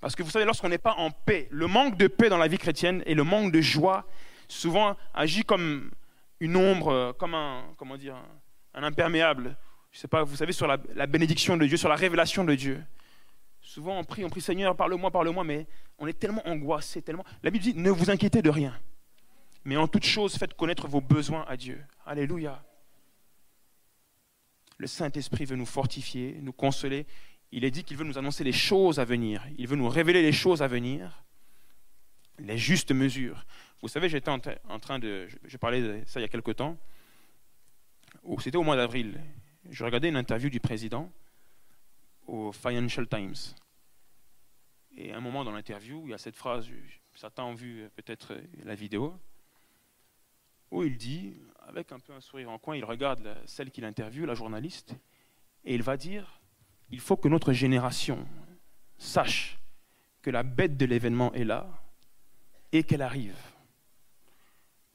Parce 0.00 0.14
que 0.14 0.22
vous 0.22 0.30
savez, 0.30 0.44
lorsqu'on 0.44 0.68
n'est 0.68 0.78
pas 0.78 0.94
en 0.98 1.10
paix, 1.10 1.48
le 1.50 1.66
manque 1.66 1.96
de 1.96 2.06
paix 2.06 2.28
dans 2.28 2.38
la 2.38 2.46
vie 2.46 2.58
chrétienne 2.58 3.02
et 3.06 3.14
le 3.14 3.24
manque 3.24 3.52
de 3.52 3.60
joie 3.60 4.06
souvent 4.48 4.96
agit 5.14 5.44
comme 5.44 5.90
une 6.40 6.56
ombre, 6.56 6.88
euh, 6.88 7.12
comme 7.12 7.34
un, 7.34 7.64
comment 7.76 7.96
dire, 7.96 8.16
un 8.74 8.82
imperméable. 8.82 9.56
Je 9.90 9.98
sais 9.98 10.08
pas, 10.08 10.22
vous 10.22 10.36
savez, 10.36 10.52
sur 10.52 10.66
la, 10.66 11.06
bénédiction 11.06 11.56
de 11.56 11.66
Dieu, 11.66 11.76
sur 11.76 11.88
la 11.88 11.94
révélation 11.94 12.44
de 12.44 12.54
Dieu. 12.54 12.82
Souvent, 13.60 13.98
on 13.98 14.04
prie, 14.04 14.24
on 14.24 14.28
prie 14.28 14.40
Seigneur, 14.40 14.76
parle-moi, 14.76 15.10
parle-moi, 15.10 15.44
mais 15.44 15.66
on 15.98 16.06
est 16.06 16.18
tellement 16.18 16.46
angoissé, 16.46 17.00
tellement. 17.00 17.24
La 17.42 17.50
Bible 17.50 17.64
dit 17.64 17.74
ne 17.74 17.90
vous 17.90 18.10
inquiétez 18.10 18.42
de 18.42 18.50
rien, 18.50 18.78
mais 19.64 19.76
en 19.76 19.88
toute 19.88 20.04
chose, 20.04 20.36
faites 20.36 20.54
connaître 20.54 20.88
vos 20.88 21.00
besoins 21.00 21.44
à 21.48 21.56
Dieu. 21.56 21.82
Alléluia. 22.04 22.62
Le 24.76 24.86
Saint-Esprit 24.86 25.44
veut 25.44 25.56
nous 25.56 25.66
fortifier, 25.66 26.38
nous 26.42 26.52
consoler. 26.52 27.06
Il 27.52 27.64
est 27.64 27.70
dit 27.70 27.84
qu'il 27.84 27.96
veut 27.96 28.04
nous 28.04 28.18
annoncer 28.18 28.44
les 28.44 28.52
choses 28.52 28.98
à 28.98 29.04
venir. 29.04 29.44
Il 29.56 29.68
veut 29.68 29.76
nous 29.76 29.88
révéler 29.88 30.22
les 30.22 30.32
choses 30.32 30.62
à 30.62 30.68
venir, 30.68 31.24
les 32.38 32.58
justes 32.58 32.92
mesures. 32.92 33.46
Vous 33.80 33.88
savez, 33.88 34.08
j'étais 34.08 34.30
en, 34.30 34.38
train 34.38 34.98
de. 34.98 35.28
Je 35.44 35.56
parlais 35.56 35.80
de 35.80 36.02
ça 36.06 36.20
il 36.20 36.22
y 36.22 36.26
a 36.26 36.28
quelque 36.28 36.50
temps. 36.50 36.76
C'était 38.40 38.56
au 38.56 38.62
mois 38.62 38.76
d'avril. 38.76 39.20
Je 39.70 39.84
regardais 39.84 40.08
une 40.08 40.16
interview 40.16 40.50
du 40.50 40.60
président 40.60 41.10
au 42.26 42.52
Financial 42.52 43.06
Times. 43.06 43.54
Et 44.96 45.12
à 45.12 45.16
un 45.16 45.20
moment 45.20 45.44
dans 45.44 45.52
l'interview, 45.52 46.02
il 46.06 46.10
y 46.10 46.14
a 46.14 46.18
cette 46.18 46.36
phrase, 46.36 46.68
certains 47.14 47.44
ont 47.44 47.54
vu 47.54 47.88
peut-être 47.96 48.36
la 48.64 48.74
vidéo, 48.74 49.18
où 50.74 50.82
il 50.82 50.96
dit, 50.96 51.34
avec 51.68 51.92
un 51.92 52.00
peu 52.00 52.12
un 52.12 52.20
sourire 52.20 52.50
en 52.50 52.58
coin, 52.58 52.76
il 52.76 52.84
regarde 52.84 53.36
celle 53.46 53.70
qu'il 53.70 53.84
interviewe, 53.84 54.26
la 54.26 54.34
journaliste, 54.34 54.96
et 55.64 55.74
il 55.74 55.82
va 55.82 55.96
dire, 55.96 56.40
il 56.90 57.00
faut 57.00 57.16
que 57.16 57.28
notre 57.28 57.52
génération 57.52 58.26
sache 58.98 59.58
que 60.20 60.30
la 60.30 60.42
bête 60.42 60.76
de 60.76 60.84
l'événement 60.84 61.32
est 61.32 61.44
là 61.44 61.68
et 62.72 62.82
qu'elle 62.82 63.02
arrive. 63.02 63.38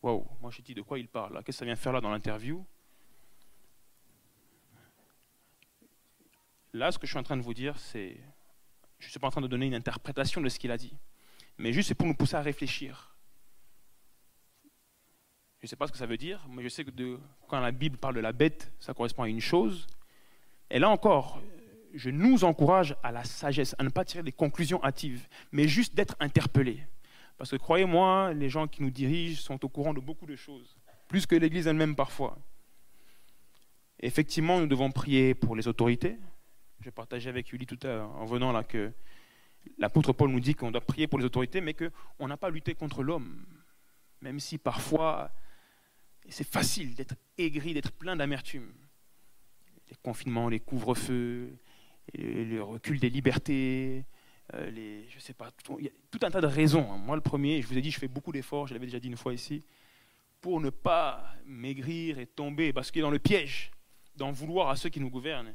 Waouh, 0.02 0.28
moi 0.42 0.52
je 0.52 0.62
dis 0.62 0.74
de 0.74 0.82
quoi 0.82 1.00
il 1.00 1.08
parle 1.08 1.34
Qu'est-ce 1.44 1.46
que 1.46 1.52
ça 1.54 1.66
vient 1.66 1.76
faire 1.76 1.94
là 1.94 2.02
dans 2.02 2.12
l'interview? 2.12 2.66
Là, 6.74 6.92
ce 6.92 7.00
que 7.00 7.08
je 7.08 7.12
suis 7.12 7.20
en 7.20 7.24
train 7.24 7.38
de 7.38 7.42
vous 7.42 7.54
dire, 7.54 7.78
c'est. 7.80 8.18
Je 9.00 9.08
ne 9.08 9.10
suis 9.10 9.20
pas 9.20 9.28
en 9.28 9.32
train 9.32 9.42
de 9.42 9.48
donner 9.48 9.66
une 9.66 9.74
interprétation 9.74 10.42
de 10.42 10.50
ce 10.50 10.60
qu'il 10.60 10.72
a 10.72 10.78
dit, 10.78 10.96
mais 11.58 11.72
juste 11.72 11.94
pour 11.94 12.06
nous 12.06 12.14
pousser 12.14 12.36
à 12.36 12.42
réfléchir. 12.42 13.09
Je 15.60 15.66
ne 15.66 15.68
sais 15.68 15.75
pas 15.75 15.88
ce 15.88 15.92
que 15.92 15.98
ça 15.98 16.06
veut 16.06 16.18
dire, 16.18 16.46
mais 16.50 16.63
je 16.63 16.70
sais 16.70 16.86
que 16.86 17.20
quand 17.48 17.60
la 17.60 17.72
Bible 17.72 17.98
parle 17.98 18.16
de 18.16 18.22
la 18.22 18.32
bête, 18.32 18.72
ça 18.80 18.94
correspond 18.94 19.24
à 19.24 19.30
une 19.30 19.42
chose. 19.42 19.88
Et 20.70 20.80
là 20.80 20.89
encore, 20.89 21.42
je 21.94 22.10
nous 22.10 22.46
encourage 22.46 22.96
à 23.04 23.12
la 23.12 23.25
sagesse, 23.25 23.75
à 23.78 23.84
ne 23.84 23.89
pas 23.89 24.06
tirer 24.06 24.24
des 24.24 24.32
conclusions 24.32 24.82
hâtives, 24.84 25.28
mais 25.51 25.68
juste 25.68 25.96
d'être 25.96 26.16
interpellés. 26.22 26.86
Parce 27.38 27.51
que 27.51 27.58
croyez-moi, 27.58 28.34
les 28.34 28.48
gens 28.50 28.68
qui 28.68 28.84
nous 28.84 28.89
dirigent 28.89 29.42
sont 29.42 29.63
au 29.66 29.70
courant 29.70 29.94
de 29.94 30.00
beaucoup 30.00 30.25
de 30.25 30.36
choses, 30.36 30.78
plus 31.08 31.25
que 31.25 31.36
l'Église 31.36 31.68
elle-même 31.68 31.96
parfois. 31.96 32.38
Effectivement, 34.00 34.62
nous 34.62 34.68
devons 34.68 34.92
prier 34.92 35.34
pour 35.34 35.58
les 35.58 35.68
autorités, 35.68 36.18
je 36.80 36.89
partageais 36.89 37.30
avec 37.30 37.50
Julie 37.50 37.66
tout 37.66 37.80
à 37.84 37.88
l'heure 37.88 38.16
en 38.16 38.25
venant 38.25 38.54
là 38.54 38.63
que 38.63 38.94
l'apôtre 39.78 40.13
Paul 40.13 40.30
nous 40.30 40.39
dit 40.39 40.56
qu'on 40.56 40.72
doit 40.72 40.80
prier 40.80 41.08
pour 41.08 41.20
les 41.20 41.25
autorités, 41.25 41.60
mais 41.60 41.74
qu'on 41.74 42.28
n'a 42.28 42.38
pas 42.38 42.50
lutté 42.50 42.75
contre 42.75 43.04
l'homme. 43.04 43.46
Même 44.22 44.39
si 44.39 44.58
parfois 44.58 45.32
c'est 46.30 46.48
facile 46.48 46.96
d'être 46.96 47.16
aigri, 47.38 47.74
d'être 47.74 47.92
plein 47.92 48.16
d'amertume. 48.16 48.72
Les 49.90 49.96
confinements, 50.04 50.50
les 50.50 50.60
couvre-feux, 50.60 51.58
le 52.14 52.60
recul 52.62 53.00
des 53.00 53.10
libertés, 53.10 54.06
euh, 54.56 54.70
les, 54.72 55.08
sais 55.20 55.34
pas, 55.34 55.52
tout, 55.64 55.78
il 55.80 55.86
y 55.86 55.88
a 55.88 55.92
tout 56.10 56.20
un 56.24 56.32
tas 56.32 56.42
de 56.42 56.48
raisons. 56.48 56.92
Hein. 56.92 56.98
Moi, 56.98 57.16
le 57.16 57.22
premier, 57.22 57.62
je 57.62 57.68
vous 57.68 57.78
ai 57.78 57.82
dit, 57.82 57.92
je 57.92 58.00
fais 58.00 58.08
beaucoup 58.08 58.32
d'efforts, 58.32 58.68
je 58.68 58.74
l'avais 58.74 58.86
déjà 58.86 59.00
dit 59.00 59.08
une 59.08 59.18
fois 59.18 59.34
ici, 59.34 59.64
pour 60.42 60.60
ne 60.60 60.70
pas 60.70 61.24
maigrir 61.46 62.20
et 62.20 62.26
tomber, 62.26 62.74
parce 62.74 62.92
qu'il 62.92 63.00
est 63.00 63.04
dans 63.04 63.12
le 63.12 63.20
piège 63.20 63.72
d'en 64.16 64.32
vouloir 64.32 64.70
à 64.70 64.76
ceux 64.76 64.90
qui 64.90 65.00
nous 65.00 65.10
gouvernent. 65.10 65.54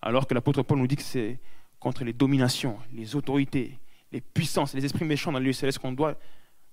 Alors 0.00 0.26
que 0.26 0.34
l'apôtre 0.34 0.62
Paul 0.62 0.78
nous 0.78 0.86
dit 0.86 0.96
que 0.96 1.02
c'est 1.02 1.40
contre 1.80 2.04
les 2.04 2.12
dominations, 2.12 2.78
les 2.92 3.16
autorités, 3.16 3.78
les 4.12 4.20
puissances, 4.20 4.74
les 4.74 4.84
esprits 4.84 5.04
méchants 5.04 5.32
dans 5.32 5.38
le 5.38 5.46
lieu 5.46 5.52
céleste 5.52 5.78
qu'on 5.78 5.92
doit, 5.92 6.18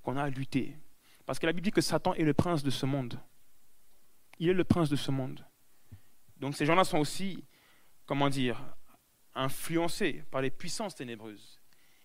qu'on 0.04 0.18
a 0.18 0.24
à 0.24 0.30
lutter. 0.30 0.76
Parce 1.26 1.40
que 1.40 1.46
la 1.46 1.54
Bible 1.54 1.66
dit 1.66 1.72
que 1.72 1.82
Satan 1.82 2.14
est 2.14 2.24
le 2.24 2.34
prince 2.34 2.63
de 2.63 2.70
ce 2.70 2.86
monde. 2.86 3.20
Il 4.39 4.50
est 4.50 4.54
le 4.54 4.63
prince 4.63 4.89
de 4.89 4.96
ce 4.96 5.12
monde. 5.12 5.46
Donc 6.38 6.56
ces 6.56 6.65
gens-là 6.65 6.84
sont 6.84 6.98
aussi, 6.98 7.43
comment 8.06 8.30
dire, 8.30 8.62
influencés 9.36 10.24
par 10.32 10.41
les 10.41 10.50
puissances 10.50 10.96
ténébreuses. 10.96 11.60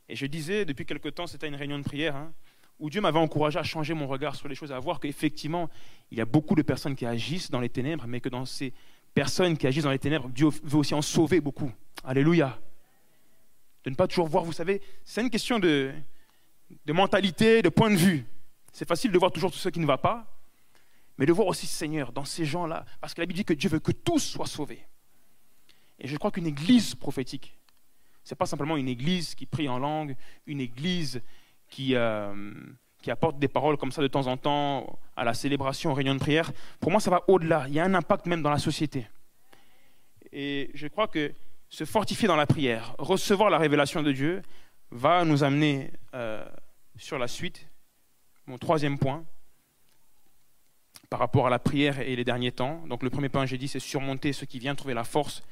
Et 0.09 0.17
je 0.17 0.27
disais, 0.27 0.65
depuis 0.65 0.87
quelque 0.87 1.09
temps, 1.09 1.27
c'était 1.27 1.49
une 1.49 1.55
réunion 1.55 1.79
de 1.79 1.85
prière, 1.85 2.17
hein, 2.17 2.33
où 2.79 2.91
Dieu 2.91 3.01
m'avait 3.01 3.19
encouragé 3.19 3.59
à 3.59 3.63
changer 3.63 3.95
mon 3.95 4.07
regard 4.07 4.37
sur 4.37 4.49
les 4.49 4.55
choses, 4.55 4.73
à 4.73 4.79
voir 4.79 5.01
qu'effectivement, 5.01 5.69
il 6.11 6.19
y 6.19 6.21
a 6.21 6.25
beaucoup 6.25 6.55
de 6.55 6.63
personnes 6.63 6.95
qui 6.95 7.05
agissent 7.05 7.51
dans 7.51 7.61
les 7.61 7.69
ténèbres, 7.69 8.07
mais 8.07 8.21
que 8.21 8.29
dans 8.29 8.45
ces 8.45 8.73
personnes 9.15 9.57
qui 9.57 9.67
agissent 9.67 9.85
dans 9.85 9.91
les 9.91 9.99
ténèbres, 9.99 10.29
Dieu 10.29 10.49
veut 10.63 10.79
aussi 10.79 10.95
en 10.95 11.03
sauver 11.03 11.41
beaucoup. 11.41 11.73
Alléluia. 12.05 12.59
De 13.85 13.91
ne 13.91 13.97
pas 13.97 14.07
toujours 14.07 14.29
voir, 14.29 14.45
vous 14.45 14.53
savez, 14.53 14.81
c'est 15.05 15.21
une 15.21 15.31
question 15.31 15.59
de, 15.59 15.93
de 16.87 16.93
mentalité, 16.93 17.63
de 17.63 17.69
point 17.69 17.91
de 17.91 17.97
vue. 17.97 18.25
C'est 18.73 18.87
facile 18.87 19.11
de 19.11 19.19
voir 19.19 19.33
toujours 19.33 19.51
tout 19.51 19.59
ce 19.59 19.69
qui 19.69 19.81
ne 19.81 19.87
va 19.87 19.99
pas, 19.99 20.38
mais 21.19 21.27
de 21.27 21.33
voir 21.33 21.49
aussi 21.49 21.67
Seigneur 21.67 22.13
dans 22.13 22.25
ces 22.25 22.45
gens-là, 22.45 22.85
parce 23.01 23.13
que 23.13 23.21
la 23.21 23.27
Bible 23.27 23.37
dit 23.37 23.45
que 23.45 23.53
Dieu 23.53 23.69
veut 23.69 23.81
que 23.81 23.93
tous 23.93 24.21
soient 24.21 24.47
sauvés. 24.47 24.87
Et 25.99 26.07
je 26.07 26.17
crois 26.17 26.31
qu'une 26.31 26.47
église 26.47 26.95
prophétique, 26.95 27.59
ce 28.23 28.33
n'est 28.33 28.37
pas 28.37 28.47
simplement 28.47 28.77
une 28.77 28.89
église 28.89 29.35
qui 29.35 29.47
prie 29.47 29.69
en 29.69 29.79
langue, 29.79 30.17
une 30.47 30.61
église 30.61 31.21
qui, 31.69 31.95
euh, 31.95 32.53
qui 33.03 33.11
apporte 33.11 33.39
des 33.39 33.49
paroles 33.49 33.77
comme 33.77 33.91
ça 33.91 34.01
de 34.01 34.09
temps 34.09 34.27
en 34.27 34.37
temps 34.37 34.99
à 35.17 35.25
la 35.25 35.35
célébration, 35.35 35.91
aux 35.91 35.95
réunions 35.95 36.15
de 36.15 36.21
prière, 36.21 36.53
pour 36.81 36.91
moi, 36.91 37.01
ça 37.01 37.11
va 37.11 37.23
au-delà. 37.27 37.65
Il 37.69 37.75
y 37.75 37.81
a 37.81 37.85
un 37.85 37.95
impact 37.95 38.27
même 38.27 38.43
dans 38.43 38.51
la 38.51 38.59
société. 38.59 39.07
Et 40.31 40.71
je 40.75 40.87
crois 40.87 41.09
que 41.09 41.33
se 41.69 41.85
fortifier 41.85 42.29
dans 42.29 42.37
la 42.37 42.47
prière, 42.47 42.95
recevoir 42.99 43.51
la 43.51 43.59
révélation 43.59 44.03
de 44.03 44.13
Dieu, 44.13 44.43
va 44.91 45.25
nous 45.25 45.45
amener 45.45 45.91
euh, 46.15 46.47
sur 46.97 47.19
la 47.19 47.29
suite. 47.29 47.69
Mon 48.47 48.57
troisième 48.57 48.99
point, 48.99 49.25
par 51.11 51.21
rapport 51.21 51.47
à 51.47 51.51
la 51.51 51.59
prière 51.59 52.01
et 52.01 52.17
les 52.17 52.25
derniers 52.25 52.53
temps. 52.53 52.83
Donc 52.87 53.03
le 53.03 53.11
premier 53.11 53.29
point, 53.29 53.47
j'ai 53.47 53.59
dit, 53.59 53.69
c'est 53.69 53.81
surmonter 53.81 54.33
ce 54.33 54.45
qui 54.45 54.59
vient, 54.59 54.75
trouver 54.75 54.95
la 54.95 55.05
force. 55.05 55.43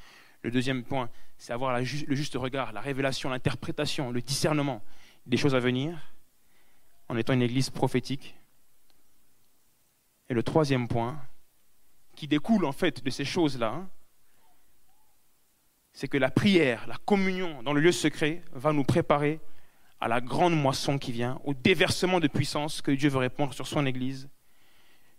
Le 0.43 0.51
deuxième 0.51 0.85
point, 0.85 1.09
c'est 1.39 1.53
avoir 1.53 1.79
le 1.79 1.85
juste 1.85 2.35
regard, 2.35 2.73
la 2.73 2.81
révélation, 2.81 3.31
l'interprétation, 3.31 4.11
le 4.11 4.21
discernement 4.21 4.83
des 5.27 5.37
choses 5.37 5.55
à 5.55 5.61
venir 5.61 5.99
en 7.09 7.17
étant 7.17 7.33
une 7.33 7.43
église 7.43 7.71
prophétique. 7.71 8.37
Et 10.29 10.35
le 10.35 10.43
troisième 10.43 10.89
point, 10.89 11.21
qui 12.17 12.27
découle 12.27 12.65
en 12.65 12.73
fait 12.73 13.05
de 13.05 13.11
ces 13.11 13.25
choses-là, 13.25 13.87
c'est 15.93 16.09
que 16.09 16.19
la 16.19 16.31
prière, 16.31 16.87
la 16.87 16.97
communion 16.97 17.63
dans 17.63 17.73
le 17.73 17.81
lieu 17.81 17.93
secret 17.93 18.43
va 18.53 18.73
nous 18.73 18.85
préparer 18.85 19.41
à 20.01 20.09
la 20.09 20.21
grande 20.21 20.55
moisson 20.55 20.99
qui 20.99 21.13
vient, 21.13 21.41
au 21.45 21.55
déversement 21.55 22.21
de 22.21 22.29
puissance 22.29 22.83
que 22.83 22.91
Dieu 22.91 23.09
veut 23.09 23.19
répondre 23.19 23.55
sur 23.55 23.67
son 23.67 23.87
Église, 23.87 24.29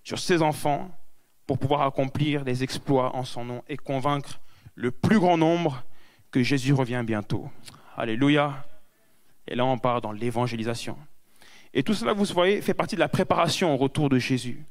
sur 0.08 0.20
ses 0.20 0.42
enfants, 0.42 0.90
pour 1.46 1.60
pouvoir 1.60 1.82
accomplir 1.82 2.46
des 2.46 2.64
exploits 2.64 3.14
en 3.14 3.26
son 3.26 3.44
nom 3.44 3.62
et 3.68 3.76
convaincre 3.76 4.40
le 4.74 4.90
plus 4.90 5.20
grand 5.20 5.38
nombre 5.38 5.84
que 6.32 6.42
Jésus 6.44 6.72
revient 6.72 7.04
bientôt. 7.06 7.50
Alléluia. 7.98 8.66
Et 9.50 9.56
là, 9.56 9.66
on 9.66 9.78
part 9.78 10.00
dans 10.00 10.14
l'évangélisation. 10.14 10.98
Et 11.74 11.84
tout 11.84 11.94
cela, 11.94 12.14
vous 12.14 12.24
voyez, 12.24 12.62
fait 12.62 12.74
partie 12.74 12.96
de 12.96 13.02
la 13.02 13.10
préparation 13.10 13.74
au 13.74 13.76
retour 13.76 14.08
de 14.08 14.18
Jésus. 14.18 14.64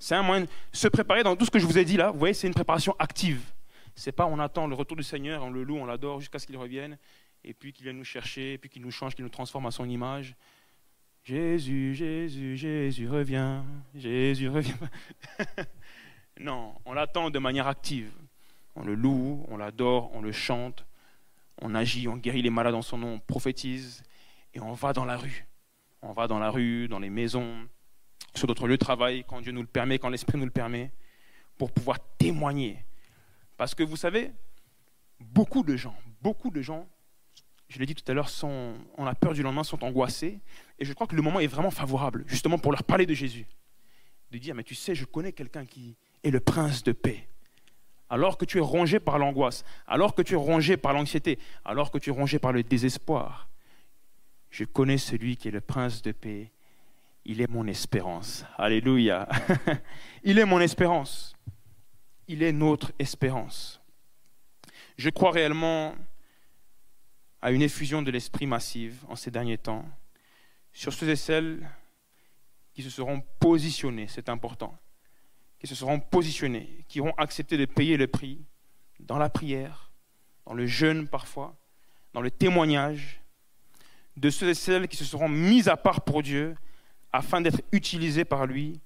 C'est 0.00 0.16
un 0.16 0.24
moyen 0.24 0.42
de 0.42 0.48
se 0.72 0.88
préparer 0.88 1.22
dans 1.22 1.36
tout 1.36 1.44
ce 1.44 1.50
que 1.52 1.60
je 1.60 1.66
vous 1.66 1.78
ai 1.78 1.84
dit 1.84 1.96
là. 1.96 2.10
Vous 2.10 2.18
voyez, 2.18 2.34
c'est 2.34 2.48
une 2.48 2.54
préparation 2.54 2.96
active. 2.98 3.40
C'est 3.94 4.10
pas 4.10 4.26
on 4.26 4.40
attend 4.40 4.66
le 4.66 4.74
retour 4.74 4.96
du 4.96 5.04
Seigneur, 5.04 5.44
on 5.44 5.50
le 5.50 5.62
loue, 5.62 5.76
on 5.76 5.84
l'adore 5.84 6.18
jusqu'à 6.18 6.40
ce 6.40 6.46
qu'il 6.46 6.56
revienne, 6.56 6.98
et 7.44 7.54
puis 7.54 7.72
qu'il 7.72 7.84
vienne 7.84 7.98
nous 7.98 8.04
chercher, 8.04 8.58
puis 8.58 8.68
qu'il 8.68 8.82
nous 8.82 8.90
change, 8.90 9.14
qu'il 9.14 9.24
nous 9.24 9.30
transforme 9.30 9.66
à 9.66 9.70
son 9.70 9.88
image. 9.88 10.34
Jésus, 11.24 11.94
Jésus, 11.94 12.56
Jésus 12.56 13.08
revient, 13.08 13.62
Jésus 13.94 14.48
revient. 14.48 14.74
non, 16.40 16.74
on 16.84 16.94
l'attend 16.94 17.30
de 17.30 17.38
manière 17.38 17.68
active. 17.68 18.12
On 18.74 18.82
le 18.82 18.94
loue, 18.94 19.44
on 19.48 19.56
l'adore, 19.56 20.10
on 20.14 20.20
le 20.20 20.32
chante, 20.32 20.84
on 21.60 21.74
agit, 21.74 22.08
on 22.08 22.16
guérit 22.16 22.42
les 22.42 22.50
malades 22.50 22.74
en 22.74 22.82
son 22.82 22.98
nom, 22.98 23.14
on 23.14 23.18
prophétise, 23.20 24.02
et 24.52 24.60
on 24.60 24.72
va 24.72 24.92
dans 24.92 25.04
la 25.04 25.16
rue. 25.16 25.46
On 26.00 26.12
va 26.12 26.26
dans 26.26 26.40
la 26.40 26.50
rue, 26.50 26.88
dans 26.88 26.98
les 26.98 27.10
maisons, 27.10 27.68
sur 28.34 28.48
d'autres 28.48 28.66
lieux 28.66 28.76
de 28.76 28.84
travail, 28.84 29.24
quand 29.28 29.40
Dieu 29.40 29.52
nous 29.52 29.60
le 29.60 29.68
permet, 29.68 30.00
quand 30.00 30.08
l'Esprit 30.08 30.38
nous 30.38 30.44
le 30.44 30.50
permet, 30.50 30.90
pour 31.56 31.70
pouvoir 31.70 31.98
témoigner. 32.18 32.84
Parce 33.56 33.76
que 33.76 33.84
vous 33.84 33.96
savez, 33.96 34.32
beaucoup 35.20 35.62
de 35.62 35.76
gens, 35.76 35.94
beaucoup 36.20 36.50
de 36.50 36.62
gens, 36.62 36.88
je 37.72 37.78
l'ai 37.78 37.86
dit 37.86 37.94
tout 37.94 38.04
à 38.10 38.14
l'heure, 38.14 38.28
ont 38.42 39.04
la 39.04 39.14
peur 39.14 39.32
du 39.32 39.42
lendemain, 39.42 39.64
sont 39.64 39.82
angoissés. 39.82 40.40
Et 40.78 40.84
je 40.84 40.92
crois 40.92 41.06
que 41.06 41.16
le 41.16 41.22
moment 41.22 41.40
est 41.40 41.46
vraiment 41.46 41.70
favorable, 41.70 42.22
justement 42.26 42.58
pour 42.58 42.70
leur 42.70 42.84
parler 42.84 43.06
de 43.06 43.14
Jésus. 43.14 43.46
De 44.30 44.36
dire, 44.36 44.54
mais 44.54 44.62
tu 44.62 44.74
sais, 44.74 44.94
je 44.94 45.06
connais 45.06 45.32
quelqu'un 45.32 45.64
qui 45.64 45.96
est 46.22 46.30
le 46.30 46.40
prince 46.40 46.82
de 46.82 46.92
paix. 46.92 47.26
Alors 48.10 48.36
que 48.36 48.44
tu 48.44 48.58
es 48.58 48.60
rongé 48.60 49.00
par 49.00 49.18
l'angoisse, 49.18 49.64
alors 49.86 50.14
que 50.14 50.20
tu 50.20 50.34
es 50.34 50.36
rongé 50.36 50.76
par 50.76 50.92
l'anxiété, 50.92 51.38
alors 51.64 51.90
que 51.90 51.96
tu 51.96 52.10
es 52.10 52.12
rongé 52.12 52.38
par 52.38 52.52
le 52.52 52.62
désespoir, 52.62 53.48
je 54.50 54.64
connais 54.64 54.98
celui 54.98 55.38
qui 55.38 55.48
est 55.48 55.52
le 55.52 55.62
prince 55.62 56.02
de 56.02 56.12
paix. 56.12 56.52
Il 57.24 57.40
est 57.40 57.48
mon 57.48 57.66
espérance. 57.66 58.44
Alléluia. 58.58 59.26
Il 60.24 60.38
est 60.38 60.44
mon 60.44 60.60
espérance. 60.60 61.34
Il 62.28 62.42
est 62.42 62.52
notre 62.52 62.92
espérance. 62.98 63.80
Je 64.98 65.08
crois 65.08 65.30
réellement 65.30 65.94
à 67.42 67.50
une 67.50 67.62
effusion 67.62 68.02
de 68.02 68.10
l'esprit 68.10 68.46
massive 68.46 69.04
en 69.08 69.16
ces 69.16 69.32
derniers 69.32 69.58
temps 69.58 69.84
sur 70.72 70.92
ceux 70.92 71.10
et 71.10 71.16
celles 71.16 71.68
qui 72.72 72.82
se 72.82 72.88
seront 72.88 73.22
positionnés, 73.40 74.06
c'est 74.08 74.28
important, 74.28 74.78
qui 75.58 75.66
se 75.66 75.74
seront 75.74 76.00
positionnés, 76.00 76.84
qui 76.88 77.00
auront 77.00 77.14
accepté 77.18 77.58
de 77.58 77.66
payer 77.66 77.96
le 77.96 78.06
prix 78.06 78.40
dans 79.00 79.18
la 79.18 79.28
prière, 79.28 79.92
dans 80.46 80.54
le 80.54 80.66
jeûne 80.66 81.08
parfois, 81.08 81.56
dans 82.14 82.22
le 82.22 82.30
témoignage, 82.30 83.20
de 84.16 84.30
ceux 84.30 84.50
et 84.50 84.54
celles 84.54 84.88
qui 84.88 84.96
se 84.96 85.04
seront 85.04 85.28
mis 85.28 85.68
à 85.68 85.76
part 85.76 86.02
pour 86.02 86.22
Dieu 86.22 86.54
afin 87.12 87.40
d'être 87.40 87.60
utilisés 87.72 88.24
par 88.24 88.46
lui 88.46 88.80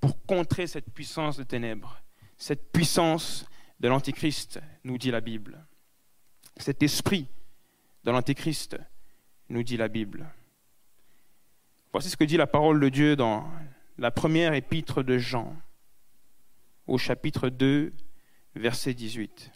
pour 0.00 0.24
contrer 0.24 0.66
cette 0.66 0.92
puissance 0.92 1.36
de 1.36 1.42
ténèbres, 1.42 2.00
cette 2.36 2.72
puissance 2.72 3.46
de 3.80 3.88
l'Antichrist, 3.88 4.60
nous 4.82 4.98
dit 4.98 5.10
la 5.10 5.20
Bible. 5.20 5.64
Cet 6.56 6.82
esprit 6.82 7.28
de 8.04 8.10
l'Antichrist, 8.10 8.76
nous 9.48 9.62
dit 9.62 9.76
la 9.76 9.88
Bible. 9.88 10.26
Voici 11.92 12.10
ce 12.10 12.16
que 12.16 12.24
dit 12.24 12.36
la 12.36 12.46
parole 12.46 12.80
de 12.80 12.88
Dieu 12.88 13.16
dans 13.16 13.50
la 13.96 14.10
première 14.10 14.54
épître 14.54 15.02
de 15.02 15.18
Jean, 15.18 15.56
au 16.86 16.98
chapitre 16.98 17.48
2, 17.48 17.92
verset 18.54 18.94
18. 18.94 19.50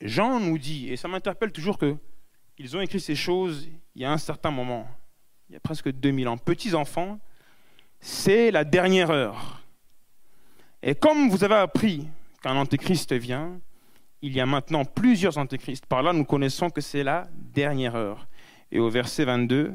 Jean 0.00 0.40
nous 0.40 0.58
dit, 0.58 0.88
et 0.88 0.96
ça 0.96 1.08
m'interpelle 1.08 1.52
toujours 1.52 1.78
que 1.78 1.96
ils 2.58 2.76
ont 2.76 2.80
écrit 2.80 3.00
ces 3.00 3.14
choses 3.14 3.68
il 3.94 4.02
y 4.02 4.04
a 4.04 4.12
un 4.12 4.18
certain 4.18 4.50
moment, 4.50 4.88
il 5.48 5.54
y 5.54 5.56
a 5.56 5.60
presque 5.60 5.90
2000 5.90 6.28
ans. 6.28 6.38
Petits 6.38 6.74
enfants, 6.74 7.18
c'est 8.00 8.50
la 8.50 8.64
dernière 8.64 9.10
heure. 9.10 9.62
Et 10.82 10.94
comme 10.94 11.28
vous 11.30 11.42
avez 11.42 11.56
appris 11.56 12.08
qu'un 12.42 12.56
antéchrist 12.56 13.12
vient, 13.12 13.60
il 14.22 14.32
y 14.32 14.40
a 14.40 14.46
maintenant 14.46 14.84
plusieurs 14.84 15.38
antéchrists. 15.38 15.86
Par 15.86 16.02
là, 16.02 16.12
nous 16.12 16.24
connaissons 16.24 16.70
que 16.70 16.80
c'est 16.80 17.04
la 17.04 17.28
dernière 17.34 17.94
heure. 17.94 18.28
Et 18.70 18.78
au 18.78 18.90
verset 18.90 19.24
22, 19.24 19.74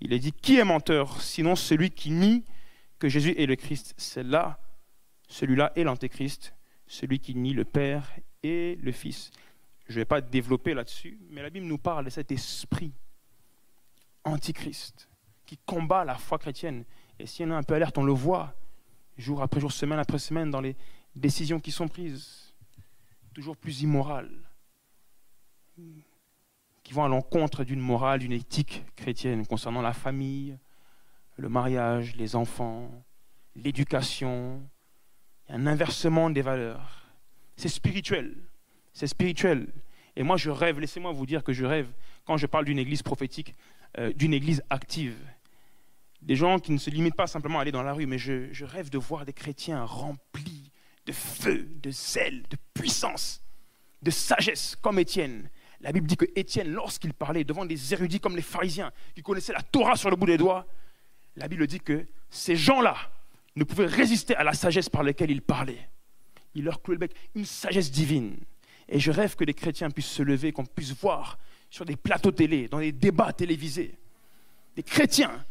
il 0.00 0.12
est 0.12 0.18
dit, 0.18 0.32
qui 0.32 0.58
est 0.58 0.64
menteur 0.64 1.20
sinon 1.20 1.56
celui 1.56 1.90
qui 1.90 2.10
nie 2.10 2.44
que 2.98 3.08
Jésus 3.08 3.34
est 3.38 3.46
le 3.46 3.56
Christ? 3.56 3.94
C'est 3.96 4.22
là, 4.22 4.58
celui-là 5.28 5.72
est 5.76 5.84
l'antéchrist, 5.84 6.54
celui 6.86 7.18
qui 7.18 7.34
nie 7.34 7.52
le 7.52 7.64
Père 7.64 8.10
et 8.42 8.78
le 8.82 8.92
Fils. 8.92 9.30
Je 9.86 9.92
ne 9.94 10.00
vais 10.00 10.04
pas 10.04 10.20
développer 10.20 10.74
là-dessus, 10.74 11.18
mais 11.30 11.42
la 11.42 11.50
Bible 11.50 11.66
nous 11.66 11.78
parle 11.78 12.06
de 12.06 12.10
cet 12.10 12.32
esprit 12.32 12.92
antichrist 14.24 15.08
qui 15.44 15.58
combat 15.66 16.04
la 16.04 16.14
foi 16.14 16.38
chrétienne. 16.38 16.84
Et 17.18 17.26
si 17.26 17.44
on 17.44 17.50
est 17.50 17.54
un 17.54 17.62
peu 17.62 17.74
alerte, 17.74 17.98
on 17.98 18.04
le 18.04 18.12
voit 18.12 18.54
jour 19.16 19.42
après 19.42 19.60
jour, 19.60 19.70
semaine 19.70 19.98
après 19.98 20.18
semaine, 20.18 20.50
dans 20.50 20.60
les 20.60 20.76
décisions 21.14 21.60
qui 21.60 21.70
sont 21.70 21.86
prises, 21.86 22.43
toujours 23.34 23.56
plus 23.56 23.82
immorales, 23.82 24.30
qui 26.84 26.92
vont 26.92 27.04
à 27.04 27.08
l'encontre 27.08 27.64
d'une 27.64 27.80
morale, 27.80 28.20
d'une 28.20 28.32
éthique 28.32 28.84
chrétienne 28.96 29.46
concernant 29.46 29.82
la 29.82 29.92
famille, 29.92 30.56
le 31.36 31.48
mariage, 31.48 32.14
les 32.16 32.36
enfants, 32.36 32.90
l'éducation. 33.56 34.62
Un 35.48 35.66
inversement 35.66 36.30
des 36.30 36.42
valeurs. 36.42 37.06
C'est 37.56 37.68
spirituel. 37.68 38.36
C'est 38.92 39.08
spirituel. 39.08 39.72
Et 40.16 40.22
moi, 40.22 40.36
je 40.36 40.48
rêve, 40.50 40.78
laissez-moi 40.78 41.12
vous 41.12 41.26
dire 41.26 41.42
que 41.42 41.52
je 41.52 41.64
rêve, 41.66 41.92
quand 42.24 42.36
je 42.36 42.46
parle 42.46 42.64
d'une 42.64 42.78
église 42.78 43.02
prophétique, 43.02 43.54
euh, 43.98 44.12
d'une 44.12 44.32
église 44.32 44.62
active. 44.70 45.18
Des 46.22 46.36
gens 46.36 46.58
qui 46.58 46.72
ne 46.72 46.78
se 46.78 46.88
limitent 46.88 47.16
pas 47.16 47.26
simplement 47.26 47.58
à 47.58 47.62
aller 47.62 47.72
dans 47.72 47.82
la 47.82 47.92
rue, 47.92 48.06
mais 48.06 48.16
je 48.16 48.64
rêve 48.64 48.88
de 48.88 48.96
voir 48.96 49.26
des 49.26 49.34
chrétiens 49.34 49.84
remplis 49.84 50.63
de 51.06 51.12
feu, 51.12 51.68
de 51.82 51.90
zèle, 51.90 52.42
de 52.48 52.56
puissance, 52.72 53.42
de 54.02 54.10
sagesse, 54.10 54.76
comme 54.80 54.98
Étienne. 54.98 55.50
La 55.80 55.92
Bible 55.92 56.06
dit 56.06 56.16
que 56.16 56.26
Étienne, 56.34 56.72
lorsqu'il 56.72 57.12
parlait 57.12 57.44
devant 57.44 57.64
des 57.64 57.92
érudits 57.92 58.20
comme 58.20 58.36
les 58.36 58.42
pharisiens, 58.42 58.92
qui 59.14 59.22
connaissaient 59.22 59.52
la 59.52 59.62
Torah 59.62 59.96
sur 59.96 60.10
le 60.10 60.16
bout 60.16 60.26
des 60.26 60.38
doigts, 60.38 60.66
la 61.36 61.48
Bible 61.48 61.66
dit 61.66 61.80
que 61.80 62.06
ces 62.30 62.56
gens-là 62.56 62.96
ne 63.56 63.64
pouvaient 63.64 63.86
résister 63.86 64.34
à 64.34 64.44
la 64.44 64.54
sagesse 64.54 64.88
par 64.88 65.02
laquelle 65.02 65.30
il 65.30 65.42
parlait. 65.42 65.88
Il 66.54 66.64
leur 66.64 66.82
clouait 66.82 66.98
le 66.98 67.08
une 67.34 67.44
sagesse 67.44 67.90
divine. 67.90 68.36
Et 68.88 69.00
je 69.00 69.10
rêve 69.10 69.34
que 69.34 69.44
les 69.44 69.54
chrétiens 69.54 69.90
puissent 69.90 70.06
se 70.06 70.22
lever, 70.22 70.52
qu'on 70.52 70.64
puisse 70.64 70.92
voir 70.92 71.38
sur 71.70 71.84
des 71.84 71.96
plateaux 71.96 72.30
télé, 72.30 72.68
dans 72.68 72.78
des 72.78 72.92
débats 72.92 73.32
télévisés, 73.32 73.98
des 74.76 74.82
chrétiens 74.82 75.44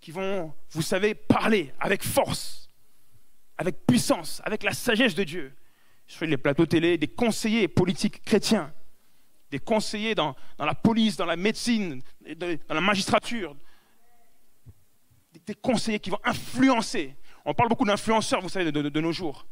qui 0.00 0.10
vont, 0.10 0.52
vous 0.70 0.82
savez, 0.82 1.14
parler 1.14 1.72
avec 1.80 2.02
force, 2.02 2.63
avec 3.58 3.86
puissance, 3.86 4.40
avec 4.44 4.62
la 4.62 4.72
sagesse 4.72 5.14
de 5.14 5.24
Dieu, 5.24 5.52
sur 6.06 6.26
les 6.26 6.36
plateaux 6.36 6.66
télé, 6.66 6.98
des 6.98 7.08
conseillers 7.08 7.68
politiques 7.68 8.22
chrétiens, 8.22 8.72
des 9.50 9.58
conseillers 9.58 10.14
dans, 10.14 10.34
la 10.58 10.74
police, 10.74 11.16
dans 11.16 11.26
la 11.26 11.36
médecine, 11.36 12.02
dans 12.36 12.58
la 12.68 12.80
magistrature, 12.80 13.56
des 15.46 15.54
conseillers 15.54 16.00
qui 16.00 16.10
vont 16.10 16.20
influencer. 16.24 17.14
On 17.44 17.54
parle 17.54 17.68
beaucoup 17.68 17.84
d'influenceurs, 17.84 18.40
vous 18.40 18.48
savez, 18.48 18.70
de 18.70 19.00
nos 19.00 19.12
jours 19.12 19.46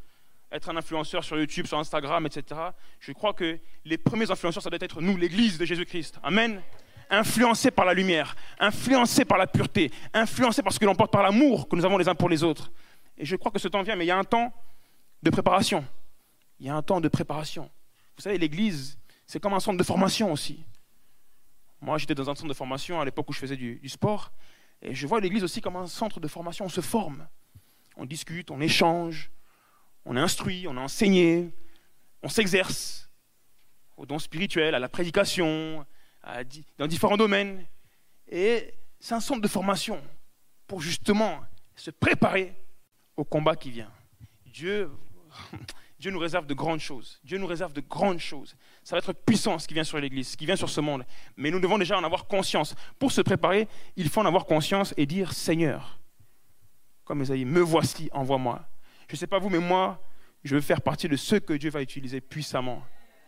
être 0.52 0.68
un 0.68 0.76
influenceur 0.76 1.24
sur 1.24 1.38
YouTube, 1.38 1.66
sur 1.66 1.78
Instagram, 1.78 2.26
etc. 2.26 2.60
Je 3.00 3.12
crois 3.12 3.32
que 3.32 3.58
les 3.84 3.98
premiers 3.98 4.30
influenceurs, 4.30 4.62
ça 4.62 4.70
doit 4.70 4.78
être 4.80 5.00
nous, 5.00 5.16
l'Église 5.16 5.58
de 5.58 5.64
Jésus-Christ. 5.64 6.18
Amen. 6.22 6.60
Influencés 7.10 7.70
par 7.70 7.84
la 7.84 7.94
lumière, 7.94 8.36
influencés 8.58 9.24
par 9.24 9.38
la 9.38 9.46
pureté, 9.46 9.90
influencés 10.14 10.62
par 10.62 10.72
ce 10.72 10.78
que 10.78 10.84
l'on 10.84 10.94
porte 10.94 11.12
par 11.12 11.22
l'amour 11.22 11.68
que 11.68 11.76
nous 11.76 11.84
avons 11.84 11.98
les 11.98 12.08
uns 12.08 12.14
pour 12.14 12.28
les 12.28 12.42
autres. 12.42 12.70
Et 13.18 13.24
je 13.24 13.36
crois 13.36 13.50
que 13.52 13.58
ce 13.58 13.68
temps 13.68 13.82
vient, 13.82 13.96
mais 13.96 14.04
il 14.04 14.08
y 14.08 14.12
a 14.12 14.18
un 14.18 14.24
temps 14.24 14.52
de 15.22 15.30
préparation. 15.30 15.84
Il 16.60 16.66
y 16.66 16.70
a 16.70 16.74
un 16.74 16.82
temps 16.82 17.00
de 17.00 17.08
préparation. 17.08 17.70
Vous 18.16 18.22
savez, 18.22 18.38
l'Église, 18.38 18.98
c'est 19.26 19.40
comme 19.40 19.54
un 19.54 19.60
centre 19.60 19.78
de 19.78 19.84
formation 19.84 20.32
aussi. 20.32 20.64
Moi, 21.80 21.98
j'étais 21.98 22.14
dans 22.14 22.30
un 22.30 22.34
centre 22.34 22.48
de 22.48 22.54
formation 22.54 23.00
à 23.00 23.04
l'époque 23.04 23.28
où 23.28 23.32
je 23.32 23.38
faisais 23.38 23.56
du, 23.56 23.76
du 23.76 23.88
sport. 23.88 24.32
Et 24.80 24.94
je 24.94 25.06
vois 25.06 25.20
l'Église 25.20 25.44
aussi 25.44 25.60
comme 25.60 25.76
un 25.76 25.86
centre 25.86 26.20
de 26.20 26.28
formation. 26.28 26.64
On 26.64 26.68
se 26.68 26.80
forme. 26.80 27.26
On 27.96 28.04
discute, 28.04 28.50
on 28.50 28.60
échange, 28.60 29.30
on 30.04 30.16
instruit, 30.16 30.66
on 30.66 30.76
est 30.76 30.80
enseigné, 30.80 31.54
on 32.22 32.28
s'exerce 32.28 33.10
au 33.96 34.06
don 34.06 34.18
spirituel, 34.18 34.74
à 34.74 34.78
la 34.78 34.88
prédication, 34.88 35.84
dans 36.78 36.86
différents 36.86 37.16
domaines. 37.16 37.64
Et 38.28 38.74
c'est 38.98 39.14
un 39.14 39.20
centre 39.20 39.40
de 39.40 39.48
formation 39.48 40.02
pour 40.66 40.80
justement 40.80 41.40
se 41.76 41.90
préparer 41.90 42.54
au 43.16 43.24
combat 43.24 43.56
qui 43.56 43.70
vient. 43.70 43.90
Dieu, 44.46 44.90
Dieu 45.98 46.10
nous 46.10 46.18
réserve 46.18 46.46
de 46.46 46.54
grandes 46.54 46.80
choses. 46.80 47.20
Dieu 47.24 47.38
nous 47.38 47.46
réserve 47.46 47.72
de 47.72 47.80
grandes 47.80 48.18
choses. 48.18 48.56
Ça 48.82 48.96
va 48.96 48.98
être 48.98 49.12
puissance 49.12 49.66
qui 49.66 49.74
vient 49.74 49.84
sur 49.84 49.98
l'Église, 49.98 50.36
qui 50.36 50.46
vient 50.46 50.56
sur 50.56 50.68
ce 50.68 50.80
monde. 50.80 51.04
Mais 51.36 51.50
nous 51.50 51.60
devons 51.60 51.78
déjà 51.78 51.98
en 51.98 52.04
avoir 52.04 52.26
conscience. 52.26 52.74
Pour 52.98 53.12
se 53.12 53.20
préparer, 53.20 53.68
il 53.96 54.08
faut 54.08 54.20
en 54.20 54.26
avoir 54.26 54.46
conscience 54.46 54.94
et 54.96 55.06
dire 55.06 55.32
Seigneur, 55.32 56.00
comme 57.04 57.22
Esaïe, 57.22 57.44
me 57.44 57.60
voici, 57.60 58.08
envoie-moi. 58.12 58.64
Je 59.08 59.14
ne 59.14 59.18
sais 59.18 59.26
pas 59.26 59.38
vous, 59.38 59.48
mais 59.48 59.58
moi, 59.58 60.02
je 60.44 60.54
veux 60.54 60.60
faire 60.60 60.80
partie 60.80 61.08
de 61.08 61.16
ceux 61.16 61.40
que 61.40 61.52
Dieu 61.52 61.70
va 61.70 61.82
utiliser 61.82 62.20
puissamment 62.20 62.82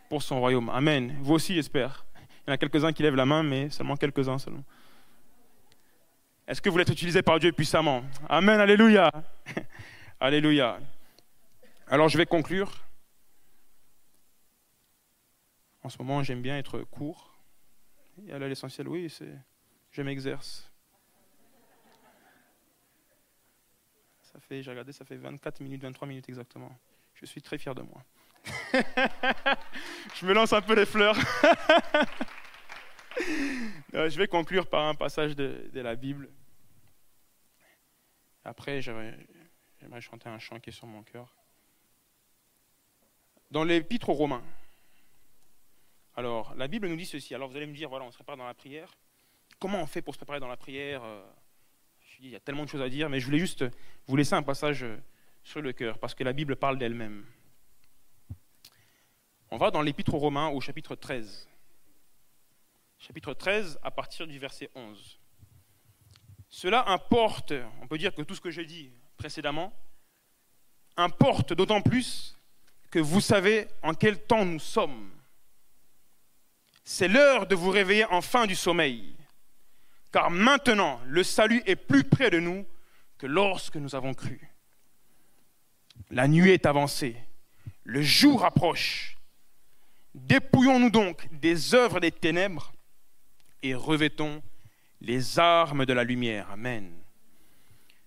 pour 0.09 0.23
son 0.23 0.40
royaume. 0.40 0.68
Amen. 0.70 1.16
Vous 1.20 1.35
aussi, 1.35 1.55
j'espère. 1.55 2.07
Il 2.47 2.51
y 2.51 2.51
en 2.51 2.55
a 2.55 2.59
quelques-uns 2.59 2.92
qui 2.92 3.03
lèvent 3.03 3.14
la 3.14 3.27
main, 3.27 3.42
mais 3.42 3.70
seulement 3.70 3.97
quelques-uns 3.97 4.38
seulement. 4.38 4.64
Est-ce 6.46 6.61
que 6.61 6.68
vous 6.68 6.78
être 6.78 6.92
utilisé 6.92 7.22
par 7.22 7.38
Dieu 7.38 7.52
puissamment? 7.52 8.04
Amen, 8.28 8.61
alléluia. 8.61 9.11
alléluia. 10.20 10.78
Alors 11.88 12.09
je 12.09 12.18
vais 12.18 12.26
conclure. 12.26 12.85
En 15.83 15.88
ce 15.88 15.98
moment, 15.98 16.22
j'aime 16.22 16.42
bien 16.42 16.59
être 16.59 16.80
court. 16.80 17.35
Et 18.26 18.33
à 18.33 18.38
l'essentiel, 18.38 18.88
oui, 18.88 19.09
c'est 19.09 19.35
je 19.90 20.02
m'exerce. 20.02 20.70
Ça 24.22 24.40
fait, 24.40 24.62
j'ai 24.62 24.70
regardé, 24.70 24.92
ça 24.92 25.04
fait 25.04 25.16
24 25.16 25.61
minutes, 25.61 25.83
23 25.83 26.09
minutes 26.09 26.28
exactement. 26.28 26.76
Je 27.14 27.24
suis 27.26 27.40
très 27.40 27.57
fier 27.57 27.74
de 27.74 27.83
moi. 27.83 28.02
je 30.14 30.26
me 30.26 30.35
lance 30.35 30.52
un 30.52 30.61
peu 30.61 30.74
les 30.74 30.85
fleurs. 30.85 31.16
Euh, 33.94 34.11
je 34.11 34.18
vais 34.18 34.27
conclure 34.27 34.66
par 34.66 34.88
un 34.88 34.96
passage 34.96 35.37
de, 35.37 35.70
la 35.74 35.94
Bible. 35.94 36.29
Après, 38.44 38.83
j'aimerais 38.83 39.16
chanter 40.00 40.29
un 40.29 40.40
chant 40.40 40.59
qui 40.59 40.70
est 40.70 40.72
sur 40.72 40.88
mon 40.88 41.05
cœur. 41.05 41.33
Dans 43.53 43.62
l'épître 43.62 44.09
aux 44.09 44.14
Romains. 44.14 44.42
Alors, 46.16 46.57
la 46.57 46.66
Bible 46.66 46.88
nous 46.88 46.96
dit 46.96 47.07
ceci. 47.07 47.37
Alors, 47.37 47.48
vous 47.48 47.57
allez 47.57 47.68
me 47.68 47.74
dire, 47.74 47.88
voilà, 47.88 48.05
on 48.05 48.11
se 48.11 48.16
prépare 48.16 48.37
dans 48.37 48.46
la 48.46 48.55
prière. 48.55 48.96
Comment 49.61 49.81
on 49.81 49.87
fait 49.87 50.03
pour 50.03 50.14
se 50.14 50.18
préparer 50.18 50.40
dans 50.40 50.48
la 50.48 50.57
prière 50.57 51.05
euh, 51.05 51.22
il 52.20 52.31
y 52.31 52.37
a 52.37 52.40
tellement 52.40 52.64
de 52.64 52.68
choses 52.68 52.83
à 52.83 52.88
dire, 52.88 53.09
mais 53.09 53.20
je 53.20 53.27
voulais 53.27 53.38
juste 53.38 53.64
vous 54.07 54.16
laisser 54.16 54.35
un 54.35 54.42
passage 54.42 54.85
sur 55.42 55.61
le 55.61 55.72
cœur, 55.72 55.98
parce 55.98 56.14
que 56.14 56.24
la 56.24 56.33
Bible 56.33 56.57
parle 56.57 56.79
d'elle-même. 56.79 57.24
On 59.50 59.57
va 59.57 59.70
dans 59.70 59.83
l'Épître 59.83 60.14
aux 60.14 60.18
Romains 60.18 60.48
au 60.48 60.61
chapitre 60.61 60.94
13. 60.96 61.48
Chapitre 63.07 63.35
13 63.35 63.81
à 63.83 63.90
partir 63.90 64.27
du 64.27 64.38
verset 64.38 64.71
11. 64.75 65.21
Cela 66.49 66.88
importe, 66.88 67.53
on 67.83 67.87
peut 67.87 67.99
dire 67.99 68.14
que 68.14 68.23
tout 68.23 68.35
ce 68.35 68.40
que 68.40 68.51
j'ai 68.51 68.64
dit 68.64 68.90
précédemment, 69.19 69.75
importe 70.97 71.53
d'autant 71.53 71.83
plus 71.83 72.35
que 72.90 72.99
vous 72.99 73.21
savez 73.21 73.69
en 73.83 73.93
quel 73.93 74.25
temps 74.25 74.47
nous 74.47 74.59
sommes. 74.59 75.11
c'est 76.83 77.09
l'heure 77.09 77.47
de 77.47 77.55
vous 77.55 77.69
réveiller 77.69 78.07
enfin 78.07 78.47
du 78.47 78.57
sommeil, 78.57 79.14
car 80.11 80.31
maintenant 80.31 80.99
le 81.05 81.23
salut 81.23 81.62
est 81.67 81.77
plus 81.77 82.05
près 82.05 82.31
de 82.31 82.40
nous 82.40 82.64
que 83.19 83.27
lorsque 83.27 83.77
nous 83.77 83.95
avons 83.95 84.14
cru. 84.14 84.51
La 86.09 86.27
nuit 86.27 86.53
est 86.53 86.64
avancée, 86.64 87.17
le 87.83 88.01
jour 88.01 88.47
approche. 88.47 89.19
Dépouillons-nous 90.14 90.90
donc 90.90 91.29
des 91.33 91.75
œuvres 91.75 92.01
des 92.01 92.11
ténèbres 92.11 92.74
et 93.64 93.74
revêtons 93.74 94.42
les 95.00 95.38
armes 95.38 95.87
de 95.87 95.92
la 95.92 96.05
lumière. 96.05 96.50
Amen. 96.50 96.92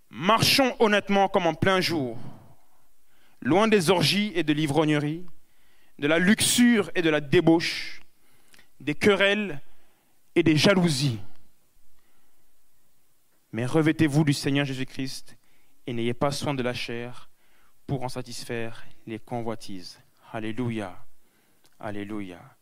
Marchons 0.10 0.76
honnêtement 0.80 1.28
comme 1.28 1.48
en 1.48 1.56
plein 1.56 1.82
jour, 1.82 2.18
loin 3.42 3.68
des 3.68 3.90
orgies 3.90 4.32
et 4.36 4.44
de 4.44 4.54
l'ivrognerie, 4.54 5.26
de 6.00 6.08
la 6.08 6.20
luxure 6.20 6.92
et 6.96 7.02
de 7.02 7.10
la 7.10 7.20
débauche, 7.20 8.02
des 8.80 8.96
querelles 8.96 9.60
et 10.36 10.44
des 10.44 10.56
jalousies. 10.56 11.20
Mais 13.52 13.66
revêtez-vous 13.66 14.24
du 14.24 14.34
Seigneur 14.34 14.66
Jésus-Christ 14.66 15.38
et 15.88 15.94
n'ayez 15.94 16.14
pas 16.14 16.32
soin 16.32 16.54
de 16.54 16.62
la 16.62 16.74
chair 16.74 17.30
pour 17.88 18.04
en 18.04 18.10
satisfaire 18.10 18.86
les 19.08 19.18
convoitises. 19.18 20.00
Alléluia. 20.32 21.04
Alléluia. 21.80 22.57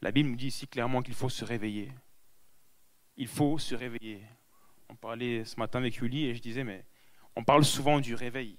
La 0.00 0.12
Bible 0.12 0.30
nous 0.30 0.36
dit 0.36 0.46
ici 0.48 0.68
clairement 0.68 1.02
qu'il 1.02 1.14
faut 1.14 1.28
se 1.28 1.44
réveiller. 1.44 1.92
Il 3.16 3.26
faut 3.26 3.58
se 3.58 3.74
réveiller. 3.74 4.22
On 4.88 4.94
parlait 4.94 5.44
ce 5.44 5.56
matin 5.58 5.80
avec 5.80 5.94
Julie 5.94 6.26
et 6.26 6.34
je 6.34 6.40
disais, 6.40 6.64
mais 6.64 6.84
on 7.34 7.44
parle 7.44 7.64
souvent 7.64 8.00
du 8.00 8.14
réveil. 8.14 8.56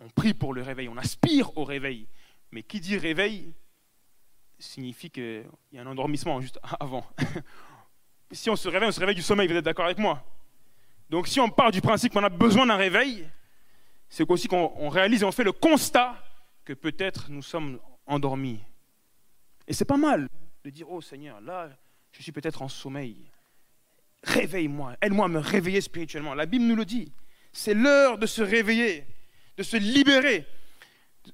On 0.00 0.08
prie 0.10 0.34
pour 0.34 0.52
le 0.52 0.62
réveil, 0.62 0.88
on 0.88 0.96
aspire 0.96 1.56
au 1.56 1.64
réveil. 1.64 2.06
Mais 2.50 2.62
qui 2.62 2.80
dit 2.80 2.98
réveil 2.98 3.54
signifie 4.58 5.10
qu'il 5.10 5.44
y 5.72 5.78
a 5.78 5.82
un 5.82 5.86
endormissement 5.86 6.40
juste 6.40 6.58
avant. 6.80 7.04
si 8.30 8.48
on 8.50 8.56
se 8.56 8.68
réveille, 8.68 8.88
on 8.88 8.92
se 8.92 9.00
réveille 9.00 9.16
du 9.16 9.22
sommeil, 9.22 9.48
vous 9.48 9.56
êtes 9.56 9.64
d'accord 9.64 9.86
avec 9.86 9.98
moi? 9.98 10.24
Donc 11.10 11.28
si 11.28 11.40
on 11.40 11.48
part 11.48 11.70
du 11.70 11.80
principe 11.80 12.12
qu'on 12.12 12.24
a 12.24 12.28
besoin 12.28 12.66
d'un 12.66 12.76
réveil, 12.76 13.28
c'est 14.08 14.28
aussi 14.30 14.48
qu'on 14.48 14.88
réalise 14.88 15.22
et 15.22 15.24
on 15.24 15.32
fait 15.32 15.44
le 15.44 15.52
constat 15.52 16.22
que 16.64 16.72
peut-être 16.72 17.30
nous 17.30 17.42
sommes 17.42 17.80
endormis. 18.06 18.60
Et 19.66 19.72
c'est 19.72 19.84
pas 19.84 19.96
mal 19.96 20.28
de 20.64 20.70
dire, 20.70 20.90
oh 20.90 21.00
Seigneur, 21.00 21.40
là, 21.40 21.70
je 22.12 22.22
suis 22.22 22.32
peut-être 22.32 22.62
en 22.62 22.68
sommeil. 22.68 23.30
Réveille-moi, 24.24 24.96
aide-moi 25.02 25.26
à 25.26 25.28
me 25.28 25.38
réveiller 25.38 25.80
spirituellement. 25.80 26.34
La 26.34 26.46
Bible 26.46 26.64
nous 26.64 26.76
le 26.76 26.84
dit. 26.84 27.12
C'est 27.52 27.74
l'heure 27.74 28.18
de 28.18 28.26
se 28.26 28.42
réveiller, 28.42 29.06
de 29.56 29.62
se 29.62 29.76
libérer 29.76 30.46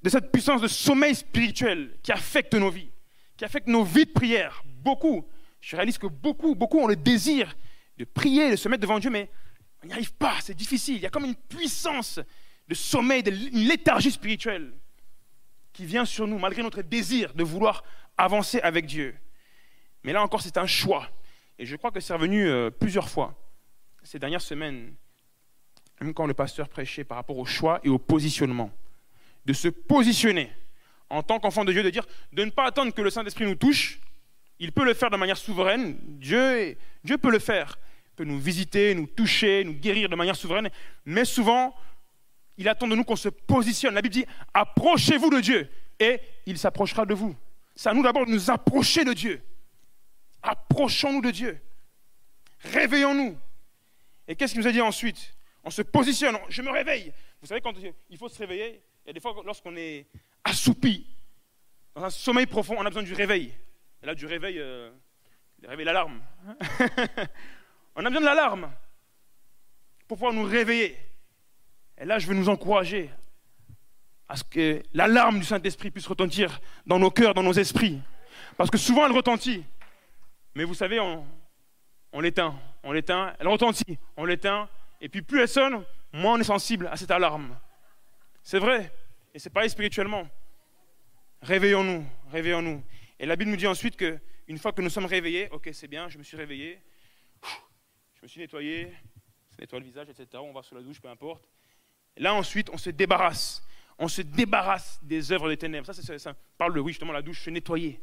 de 0.03 0.09
cette 0.09 0.31
puissance 0.31 0.61
de 0.61 0.67
sommeil 0.67 1.15
spirituel 1.15 1.97
qui 2.03 2.11
affecte 2.11 2.53
nos 2.53 2.69
vies, 2.69 2.91
qui 3.37 3.45
affecte 3.45 3.67
nos 3.67 3.83
vies 3.83 4.05
de 4.05 4.11
prière. 4.11 4.63
Beaucoup, 4.65 5.25
je 5.61 5.75
réalise 5.75 5.97
que 5.97 6.07
beaucoup, 6.07 6.55
beaucoup 6.55 6.79
ont 6.79 6.87
le 6.87 6.95
désir 6.95 7.55
de 7.97 8.05
prier, 8.05 8.51
de 8.51 8.55
se 8.55 8.69
mettre 8.69 8.81
devant 8.81 8.99
Dieu, 8.99 9.09
mais 9.09 9.29
on 9.83 9.87
n'y 9.87 9.93
arrive 9.93 10.13
pas, 10.13 10.35
c'est 10.41 10.53
difficile. 10.53 10.97
Il 10.97 11.01
y 11.01 11.05
a 11.05 11.09
comme 11.09 11.25
une 11.25 11.35
puissance 11.35 12.19
de 12.67 12.73
sommeil, 12.75 13.23
une 13.27 13.67
léthargie 13.67 14.11
spirituelle 14.11 14.73
qui 15.73 15.85
vient 15.85 16.05
sur 16.05 16.27
nous, 16.27 16.37
malgré 16.37 16.61
notre 16.61 16.81
désir 16.81 17.33
de 17.33 17.43
vouloir 17.43 17.83
avancer 18.19 18.59
avec 18.61 18.85
Dieu. 18.85 19.15
Mais 20.03 20.13
là 20.13 20.21
encore, 20.21 20.41
c'est 20.41 20.57
un 20.57 20.67
choix. 20.67 21.09
Et 21.57 21.65
je 21.65 21.75
crois 21.75 21.91
que 21.91 21.99
c'est 21.99 22.13
revenu 22.13 22.47
euh, 22.47 22.69
plusieurs 22.69 23.09
fois 23.09 23.35
ces 24.03 24.17
dernières 24.17 24.41
semaines, 24.41 24.93
même 26.01 26.13
quand 26.13 26.25
le 26.25 26.33
pasteur 26.33 26.67
prêchait 26.69 27.03
par 27.03 27.17
rapport 27.17 27.37
au 27.37 27.45
choix 27.45 27.79
et 27.83 27.89
au 27.89 27.99
positionnement. 27.99 28.71
De 29.45 29.53
se 29.53 29.67
positionner 29.67 30.51
en 31.09 31.21
tant 31.21 31.39
qu'enfant 31.39 31.65
de 31.65 31.71
Dieu, 31.71 31.83
de 31.83 31.89
dire, 31.89 32.07
de 32.33 32.43
ne 32.45 32.49
pas 32.49 32.65
attendre 32.65 32.93
que 32.93 33.01
le 33.01 33.09
Saint-Esprit 33.09 33.45
nous 33.45 33.55
touche. 33.55 33.99
Il 34.59 34.71
peut 34.71 34.85
le 34.85 34.93
faire 34.93 35.09
de 35.09 35.17
manière 35.17 35.37
souveraine. 35.37 35.97
Dieu, 36.01 36.75
Dieu 37.03 37.17
peut 37.17 37.31
le 37.31 37.39
faire. 37.39 37.77
Il 38.13 38.15
peut 38.15 38.23
nous 38.23 38.39
visiter, 38.39 38.95
nous 38.95 39.07
toucher, 39.07 39.63
nous 39.63 39.73
guérir 39.73 40.09
de 40.09 40.15
manière 40.15 40.35
souveraine. 40.35 40.69
Mais 41.05 41.25
souvent, 41.25 41.75
il 42.57 42.67
attend 42.67 42.87
de 42.87 42.95
nous 42.95 43.03
qu'on 43.03 43.15
se 43.15 43.29
positionne. 43.29 43.93
La 43.93 44.01
Bible 44.01 44.13
dit, 44.13 44.25
approchez-vous 44.53 45.29
de 45.29 45.39
Dieu 45.39 45.69
et 45.99 46.19
il 46.45 46.57
s'approchera 46.57 47.05
de 47.05 47.13
vous. 47.13 47.35
C'est 47.79 47.87
à 47.87 47.93
nous 47.93 48.03
d'abord 48.03 48.25
de 48.25 48.31
nous 48.31 48.51
approcher 48.51 49.05
de 49.05 49.13
Dieu. 49.13 49.41
Approchons-nous 50.41 51.21
de 51.21 51.31
Dieu. 51.31 51.61
Réveillons-nous. 52.59 53.37
Et 54.27 54.35
qu'est-ce 54.35 54.51
qu'il 54.51 54.61
nous 54.61 54.67
a 54.67 54.73
dit 54.73 54.81
ensuite? 54.81 55.33
On 55.63 55.69
se 55.69 55.81
positionne, 55.81 56.37
je 56.49 56.61
me 56.61 56.71
réveille. 56.71 57.13
Vous 57.39 57.47
savez, 57.47 57.61
quand 57.61 57.71
il 58.09 58.17
faut 58.17 58.27
se 58.27 58.37
réveiller, 58.37 58.81
il 59.05 59.07
y 59.07 59.09
a 59.11 59.13
des 59.13 59.21
fois, 59.21 59.33
lorsqu'on 59.45 59.77
est 59.77 60.07
assoupi, 60.43 61.07
dans 61.95 62.03
un 62.03 62.09
sommeil 62.09 62.47
profond, 62.47 62.75
on 62.77 62.81
a 62.81 62.89
besoin 62.89 63.03
du 63.03 63.13
réveil. 63.13 63.53
Et 64.03 64.05
là, 64.05 64.13
du 64.13 64.25
réveil, 64.25 64.59
euh, 64.59 64.91
réveil, 65.63 65.85
l'alarme. 65.85 66.21
on 67.95 68.03
a 68.03 68.09
besoin 68.09 68.19
de 68.19 68.25
l'alarme 68.25 68.73
pour 70.05 70.17
pouvoir 70.17 70.33
nous 70.33 70.43
réveiller. 70.43 70.97
Et 71.97 72.03
là, 72.03 72.19
je 72.19 72.27
veux 72.27 72.35
nous 72.35 72.49
encourager 72.49 73.09
à 74.29 74.35
ce 74.35 74.43
que 74.43 74.83
l'alarme 74.93 75.39
du 75.39 75.45
Saint-Esprit 75.45 75.89
puisse 75.89 76.05
retentir 76.05 76.61
dans 76.85 76.99
nos 76.99 77.09
cœurs, 77.09 77.33
dans 77.33 77.41
nos 77.41 77.53
esprits. 77.53 77.99
Parce 78.55 78.69
que 78.69 78.77
souvent, 78.77 79.07
elle 79.07 79.11
retentit. 79.11 79.65
Mais 80.53 80.63
vous 80.63 80.75
savez, 80.75 80.99
on, 80.99 81.25
l'éteint, 82.19 82.55
on 82.83 82.91
l'éteint, 82.91 83.35
elle 83.39 83.47
retentit, 83.47 83.97
on 84.15 84.25
l'éteint, 84.25 84.69
et 85.01 85.09
puis 85.09 85.23
plus 85.23 85.41
elle 85.41 85.47
sonne, 85.47 85.83
moins 86.13 86.33
on 86.33 86.39
est 86.39 86.43
sensible 86.43 86.87
à 86.91 86.95
cette 86.95 87.11
alarme. 87.11 87.57
C'est 88.43 88.59
vrai, 88.59 88.91
et 89.33 89.39
c'est 89.39 89.49
pareil 89.49 89.69
spirituellement. 89.69 90.27
Réveillons-nous, 91.41 92.05
réveillons-nous. 92.31 92.83
Et 93.19 93.25
la 93.25 93.35
Bible 93.35 93.51
nous 93.51 93.57
dit 93.57 93.67
ensuite 93.67 93.95
que 93.95 94.19
une 94.47 94.57
fois 94.57 94.71
que 94.73 94.81
nous 94.81 94.89
sommes 94.89 95.05
réveillés, 95.05 95.49
ok, 95.49 95.69
c'est 95.73 95.87
bien, 95.87 96.09
je 96.09 96.17
me 96.17 96.23
suis 96.23 96.37
réveillé, 96.37 96.79
je 98.15 98.21
me 98.23 98.27
suis 98.27 98.41
nettoyé, 98.41 98.91
je 99.51 99.61
nettoie 99.61 99.79
le 99.79 99.85
visage, 99.85 100.09
etc. 100.09 100.27
On 100.35 100.51
va 100.51 100.61
sous 100.61 100.75
la 100.75 100.81
douche, 100.81 100.99
peu 100.99 101.09
importe. 101.09 101.47
là 102.17 102.33
ensuite, 102.33 102.69
on 102.71 102.77
se 102.77 102.89
débarrasse. 102.89 103.63
On 103.99 104.07
se 104.07 104.21
débarrasse 104.21 104.99
des 105.03 105.31
œuvres 105.31 105.49
des 105.49 105.57
ténèbres. 105.57 105.85
Ça, 105.85 105.93
ça, 105.93 106.17
ça 106.17 106.33
parle 106.57 106.73
de, 106.73 106.79
oui, 106.79 106.93
justement, 106.93 107.11
la 107.11 107.21
douche, 107.21 107.41
se 107.41 107.49
nettoyer. 107.49 108.01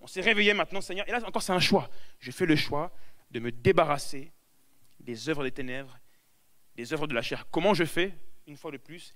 On 0.00 0.06
s'est 0.06 0.22
réveillé 0.22 0.54
maintenant, 0.54 0.80
Seigneur. 0.80 1.06
Et 1.08 1.12
là 1.12 1.20
encore, 1.26 1.42
c'est 1.42 1.52
un 1.52 1.60
choix. 1.60 1.90
Je 2.18 2.30
fais 2.30 2.46
le 2.46 2.56
choix 2.56 2.90
de 3.30 3.38
me 3.38 3.52
débarrasser 3.52 4.32
des 5.00 5.28
œuvres 5.28 5.44
des 5.44 5.50
ténèbres, 5.50 5.98
des 6.76 6.92
œuvres 6.92 7.06
de 7.06 7.14
la 7.14 7.22
chair. 7.22 7.46
Comment 7.50 7.74
je 7.74 7.84
fais 7.84 8.14
Une 8.46 8.56
fois 8.56 8.70
de 8.70 8.78
plus, 8.78 9.14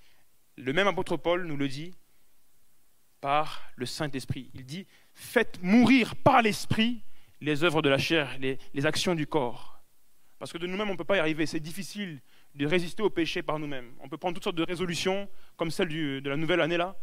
le 0.56 0.72
même 0.72 0.86
apôtre 0.86 1.16
Paul 1.16 1.46
nous 1.46 1.56
le 1.56 1.68
dit 1.68 1.94
par 3.20 3.62
le 3.76 3.86
Saint-Esprit. 3.86 4.50
Il 4.52 4.66
dit 4.66 4.86
Faites 5.14 5.62
mourir 5.62 6.14
par 6.16 6.42
l'Esprit 6.42 7.02
les 7.40 7.64
œuvres 7.64 7.80
de 7.80 7.88
la 7.88 7.98
chair, 7.98 8.36
les, 8.38 8.58
les 8.74 8.86
actions 8.86 9.14
du 9.14 9.26
corps. 9.26 9.82
Parce 10.38 10.52
que 10.52 10.58
de 10.58 10.66
nous-mêmes, 10.66 10.88
on 10.88 10.92
ne 10.92 10.98
peut 10.98 11.04
pas 11.04 11.16
y 11.16 11.20
arriver. 11.20 11.46
C'est 11.46 11.60
difficile 11.60 12.20
de 12.54 12.66
résister 12.66 13.02
au 13.02 13.10
péché 13.10 13.42
par 13.42 13.58
nous-mêmes. 13.58 13.92
On 14.00 14.08
peut 14.08 14.18
prendre 14.18 14.34
toutes 14.34 14.44
sortes 14.44 14.56
de 14.56 14.64
résolutions, 14.64 15.28
comme 15.56 15.70
celle 15.70 15.88
de 15.88 16.28
la 16.28 16.36
nouvelle 16.36 16.60
année 16.60 16.76
là, 16.76 16.96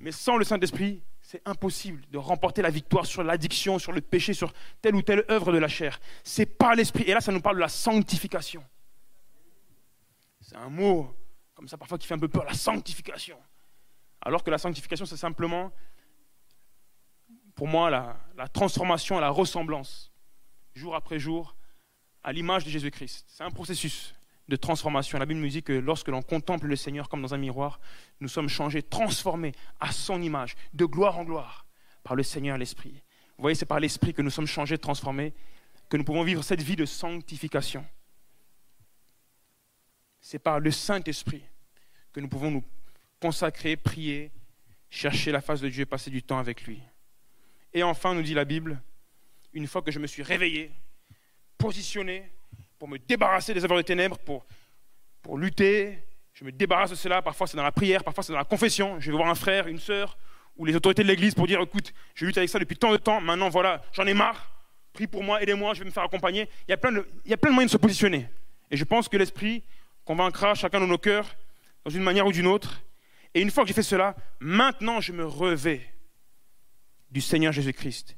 mais 0.00 0.12
sans 0.12 0.36
le 0.36 0.44
Saint-Esprit, 0.44 1.02
c'est 1.20 1.42
impossible 1.46 2.02
de 2.10 2.18
remporter 2.18 2.62
la 2.62 2.70
victoire 2.70 3.04
sur 3.04 3.22
l'addiction, 3.22 3.78
sur 3.78 3.92
le 3.92 4.00
péché, 4.00 4.32
sur 4.32 4.52
telle 4.80 4.94
ou 4.94 5.02
telle 5.02 5.24
œuvre 5.30 5.52
de 5.52 5.58
la 5.58 5.68
chair. 5.68 6.00
C'est 6.24 6.46
par 6.46 6.74
l'esprit. 6.74 7.04
Et 7.04 7.12
là, 7.12 7.20
ça 7.20 7.30
nous 7.30 7.42
parle 7.42 7.56
de 7.56 7.60
la 7.60 7.68
sanctification. 7.68 8.64
C'est 10.40 10.56
un 10.56 10.70
mot 10.70 11.14
comme 11.54 11.68
ça 11.68 11.76
parfois 11.76 11.98
qui 11.98 12.06
fait 12.06 12.14
un 12.14 12.18
peu 12.18 12.28
peur, 12.28 12.44
la 12.44 12.54
sanctification. 12.54 13.36
Alors 14.22 14.42
que 14.42 14.50
la 14.50 14.56
sanctification, 14.56 15.04
c'est 15.04 15.18
simplement, 15.18 15.70
pour 17.54 17.68
moi, 17.68 17.90
la, 17.90 18.18
la 18.34 18.48
transformation, 18.48 19.18
la 19.18 19.28
ressemblance, 19.28 20.10
jour 20.74 20.94
après 20.94 21.18
jour, 21.18 21.54
à 22.24 22.32
l'image 22.32 22.64
de 22.64 22.70
Jésus-Christ. 22.70 23.26
C'est 23.28 23.44
un 23.44 23.50
processus 23.50 24.14
de 24.50 24.56
transformation. 24.56 25.18
La 25.18 25.26
Bible 25.26 25.40
nous 25.40 25.48
dit 25.48 25.62
que 25.62 25.72
lorsque 25.72 26.08
l'on 26.08 26.22
contemple 26.22 26.66
le 26.66 26.76
Seigneur 26.76 27.08
comme 27.08 27.22
dans 27.22 27.32
un 27.32 27.38
miroir, 27.38 27.80
nous 28.20 28.28
sommes 28.28 28.48
changés, 28.48 28.82
transformés 28.82 29.52
à 29.78 29.92
son 29.92 30.20
image, 30.20 30.56
de 30.74 30.84
gloire 30.84 31.18
en 31.18 31.24
gloire, 31.24 31.66
par 32.02 32.16
le 32.16 32.22
Seigneur 32.22 32.58
l'Esprit. 32.58 33.02
Vous 33.38 33.42
voyez, 33.42 33.54
c'est 33.54 33.64
par 33.64 33.80
l'Esprit 33.80 34.12
que 34.12 34.22
nous 34.22 34.30
sommes 34.30 34.48
changés, 34.48 34.76
transformés, 34.76 35.32
que 35.88 35.96
nous 35.96 36.04
pouvons 36.04 36.24
vivre 36.24 36.42
cette 36.42 36.60
vie 36.60 36.76
de 36.76 36.84
sanctification. 36.84 37.86
C'est 40.20 40.40
par 40.40 40.60
le 40.60 40.70
Saint-Esprit 40.70 41.44
que 42.12 42.20
nous 42.20 42.28
pouvons 42.28 42.50
nous 42.50 42.64
consacrer, 43.20 43.76
prier, 43.76 44.32
chercher 44.90 45.30
la 45.30 45.40
face 45.40 45.60
de 45.60 45.68
Dieu, 45.68 45.86
passer 45.86 46.10
du 46.10 46.22
temps 46.22 46.38
avec 46.38 46.64
lui. 46.64 46.82
Et 47.72 47.84
enfin, 47.84 48.14
nous 48.14 48.22
dit 48.22 48.34
la 48.34 48.44
Bible, 48.44 48.82
une 49.52 49.68
fois 49.68 49.80
que 49.80 49.92
je 49.92 50.00
me 50.00 50.08
suis 50.08 50.24
réveillé, 50.24 50.72
positionné, 51.56 52.30
pour 52.80 52.88
me 52.88 52.98
débarrasser 52.98 53.52
des 53.52 53.62
œuvres 53.62 53.76
de 53.76 53.82
ténèbres, 53.82 54.18
pour, 54.18 54.46
pour 55.20 55.36
lutter. 55.36 55.98
Je 56.32 56.44
me 56.44 56.50
débarrasse 56.50 56.88
de 56.88 56.94
cela. 56.94 57.20
Parfois, 57.20 57.46
c'est 57.46 57.58
dans 57.58 57.62
la 57.62 57.72
prière, 57.72 58.02
parfois, 58.02 58.24
c'est 58.24 58.32
dans 58.32 58.38
la 58.38 58.44
confession. 58.44 58.98
Je 58.98 59.10
vais 59.10 59.16
voir 59.18 59.28
un 59.28 59.34
frère, 59.34 59.68
une 59.68 59.78
sœur, 59.78 60.16
ou 60.56 60.64
les 60.64 60.74
autorités 60.74 61.02
de 61.02 61.08
l'Église 61.08 61.34
pour 61.34 61.46
dire 61.46 61.60
écoute, 61.60 61.92
je 62.14 62.24
lutte 62.24 62.38
avec 62.38 62.48
ça 62.48 62.58
depuis 62.58 62.78
tant 62.78 62.90
de 62.90 62.96
temps, 62.96 63.20
maintenant, 63.20 63.50
voilà, 63.50 63.82
j'en 63.92 64.06
ai 64.06 64.14
marre. 64.14 64.50
Prie 64.94 65.06
pour 65.06 65.22
moi, 65.22 65.42
aidez-moi, 65.42 65.74
je 65.74 65.80
vais 65.80 65.84
me 65.84 65.90
faire 65.90 66.04
accompagner. 66.04 66.48
Il 66.66 66.70
y, 66.70 66.72
a 66.72 66.78
plein 66.78 66.90
de, 66.90 67.06
il 67.26 67.30
y 67.30 67.34
a 67.34 67.36
plein 67.36 67.50
de 67.50 67.54
moyens 67.54 67.70
de 67.70 67.76
se 67.76 67.80
positionner. 67.80 68.26
Et 68.70 68.78
je 68.78 68.84
pense 68.84 69.10
que 69.10 69.18
l'Esprit 69.18 69.62
convaincra 70.06 70.54
chacun 70.54 70.80
de 70.80 70.86
nos 70.86 70.98
cœurs 70.98 71.36
dans 71.84 71.90
une 71.90 72.02
manière 72.02 72.26
ou 72.26 72.32
d'une 72.32 72.46
autre. 72.46 72.80
Et 73.34 73.42
une 73.42 73.50
fois 73.50 73.64
que 73.64 73.68
j'ai 73.68 73.74
fait 73.74 73.82
cela, 73.82 74.16
maintenant 74.40 75.02
je 75.02 75.12
me 75.12 75.26
revais 75.26 75.86
du 77.10 77.20
Seigneur 77.20 77.52
Jésus-Christ. 77.52 78.16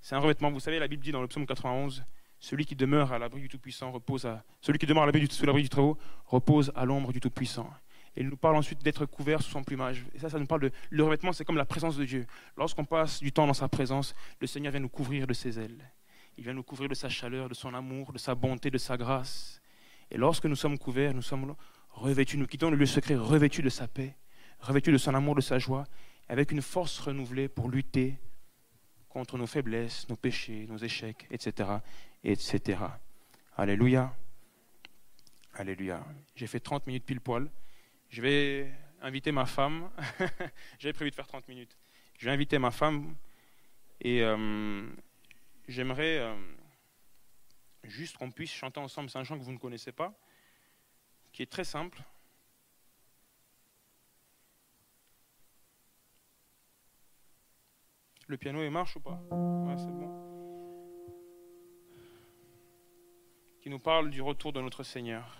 C'est 0.00 0.14
un 0.14 0.20
revêtement, 0.20 0.52
vous 0.52 0.60
savez, 0.60 0.78
la 0.78 0.86
Bible 0.86 1.02
dit 1.02 1.10
dans 1.10 1.20
le 1.20 1.26
psaume 1.26 1.46
91, 1.46 2.04
celui 2.44 2.66
qui 2.66 2.76
demeure 2.76 3.10
à 3.10 3.18
l'abri 3.18 3.40
du 3.40 3.48
Tout-Puissant 3.48 3.90
repose 3.90 4.26
à, 4.26 4.44
celui 4.60 4.78
qui 4.78 4.84
demeure 4.84 5.04
à 5.04 5.06
l'abri 5.06 5.26
sous 5.30 5.46
l'abri 5.46 5.62
du 5.62 5.70
Très-Haut 5.70 5.96
repose 6.26 6.70
à 6.74 6.84
l'ombre 6.84 7.10
du 7.10 7.18
Tout-Puissant. 7.18 7.72
Et 8.16 8.20
il 8.20 8.28
nous 8.28 8.36
parle 8.36 8.56
ensuite 8.56 8.82
d'être 8.84 9.06
couvert 9.06 9.40
sous 9.40 9.50
son 9.50 9.64
plumage. 9.64 10.04
Et 10.14 10.18
ça, 10.18 10.28
ça 10.28 10.38
nous 10.38 10.44
parle 10.44 10.60
de. 10.60 10.70
Le 10.90 11.02
revêtement, 11.04 11.32
c'est 11.32 11.46
comme 11.46 11.56
la 11.56 11.64
présence 11.64 11.96
de 11.96 12.04
Dieu. 12.04 12.26
Lorsqu'on 12.58 12.84
passe 12.84 13.20
du 13.20 13.32
temps 13.32 13.46
dans 13.46 13.54
sa 13.54 13.66
présence, 13.68 14.14
le 14.40 14.46
Seigneur 14.46 14.72
vient 14.72 14.80
nous 14.80 14.90
couvrir 14.90 15.26
de 15.26 15.32
ses 15.32 15.58
ailes. 15.58 15.90
Il 16.36 16.44
vient 16.44 16.52
nous 16.52 16.62
couvrir 16.62 16.90
de 16.90 16.94
sa 16.94 17.08
chaleur, 17.08 17.48
de 17.48 17.54
son 17.54 17.72
amour, 17.72 18.12
de 18.12 18.18
sa 18.18 18.34
bonté, 18.34 18.70
de 18.70 18.76
sa 18.76 18.98
grâce. 18.98 19.62
Et 20.10 20.18
lorsque 20.18 20.44
nous 20.44 20.54
sommes 20.54 20.76
couverts, 20.76 21.14
nous 21.14 21.22
sommes 21.22 21.54
revêtus, 21.92 22.36
nous 22.36 22.46
quittons 22.46 22.68
le 22.68 22.76
lieu 22.76 22.84
secret 22.84 23.16
revêtus 23.16 23.62
de 23.62 23.70
sa 23.70 23.88
paix, 23.88 24.16
revêtus 24.60 24.92
de 24.92 24.98
son 24.98 25.14
amour, 25.14 25.34
de 25.34 25.40
sa 25.40 25.58
joie, 25.58 25.84
avec 26.28 26.52
une 26.52 26.60
force 26.60 26.98
renouvelée 26.98 27.48
pour 27.48 27.70
lutter 27.70 28.18
contre 29.14 29.38
nos 29.38 29.46
faiblesses, 29.46 30.08
nos 30.08 30.16
péchés, 30.16 30.66
nos 30.68 30.76
échecs, 30.76 31.28
etc. 31.30 31.70
etc. 32.24 32.80
Alléluia. 33.56 34.12
Alléluia. 35.54 36.04
J'ai 36.34 36.48
fait 36.48 36.58
30 36.58 36.88
minutes 36.88 37.04
pile 37.04 37.20
poil. 37.20 37.48
Je 38.08 38.20
vais 38.20 38.72
inviter 39.00 39.30
ma 39.30 39.46
femme. 39.46 39.88
J'avais 40.80 40.92
prévu 40.92 41.12
de 41.12 41.14
faire 41.14 41.28
30 41.28 41.46
minutes. 41.46 41.78
Je 42.18 42.24
vais 42.24 42.32
inviter 42.32 42.58
ma 42.58 42.72
femme 42.72 43.14
et 44.00 44.20
euh, 44.22 44.84
j'aimerais 45.68 46.18
euh, 46.18 46.34
juste 47.84 48.16
qu'on 48.16 48.32
puisse 48.32 48.52
chanter 48.52 48.80
ensemble. 48.80 49.10
Un 49.14 49.22
chant 49.22 49.38
que 49.38 49.44
vous 49.44 49.52
ne 49.52 49.58
connaissez 49.58 49.92
pas, 49.92 50.12
qui 51.32 51.42
est 51.42 51.50
très 51.50 51.64
simple. 51.64 52.02
Le 58.26 58.38
piano 58.38 58.62
il 58.62 58.70
marche 58.70 58.96
ou 58.96 59.00
pas? 59.00 59.20
Ouais, 59.30 59.76
c'est 59.76 59.92
bon. 59.92 60.08
Qui 63.60 63.68
nous 63.68 63.78
parle 63.78 64.08
du 64.08 64.22
retour 64.22 64.52
de 64.52 64.62
notre 64.62 64.82
Seigneur. 64.82 65.38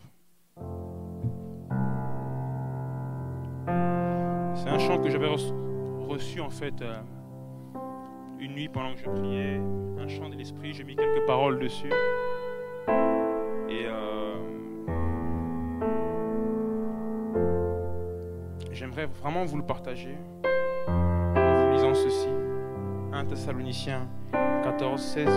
C'est 4.54 4.68
un 4.68 4.78
chant 4.78 5.00
que 5.00 5.08
j'avais 5.08 5.28
reçu 5.28 6.40
en 6.40 6.50
fait 6.50 6.82
euh, 6.82 7.00
une 8.38 8.52
nuit 8.52 8.68
pendant 8.68 8.94
que 8.94 9.00
je 9.00 9.10
priais, 9.10 9.60
un 9.98 10.06
chant 10.06 10.28
de 10.28 10.36
l'esprit, 10.36 10.74
j'ai 10.74 10.84
mis 10.84 10.94
quelques 10.94 11.26
paroles 11.26 11.58
dessus. 11.58 11.90
Et 13.68 13.86
euh, 13.86 14.36
j'aimerais 18.72 19.06
vraiment 19.06 19.46
vous 19.46 19.56
le 19.56 19.64
partager 19.66 20.18
en 20.86 21.66
vous 21.66 21.72
lisant 21.72 21.94
ceci. 21.94 22.43
1 23.14 23.26
Thessaloniciens 23.26 24.08
14, 24.64 25.00
16, 25.00 25.24
18. 25.24 25.30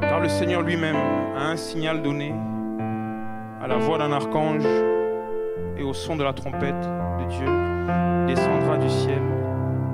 Car 0.00 0.18
le 0.18 0.28
Seigneur 0.28 0.62
lui-même 0.62 0.96
a 1.36 1.44
un 1.50 1.56
signal 1.56 2.02
donné 2.02 2.34
à 3.62 3.68
la 3.68 3.76
voix 3.76 3.98
d'un 3.98 4.10
archange 4.10 4.64
et 5.78 5.84
au 5.84 5.94
son 5.94 6.16
de 6.16 6.24
la 6.24 6.32
trompette 6.32 6.74
de 7.20 7.28
Dieu 7.28 7.46
descendra 8.26 8.78
du 8.78 8.90
ciel 8.90 9.22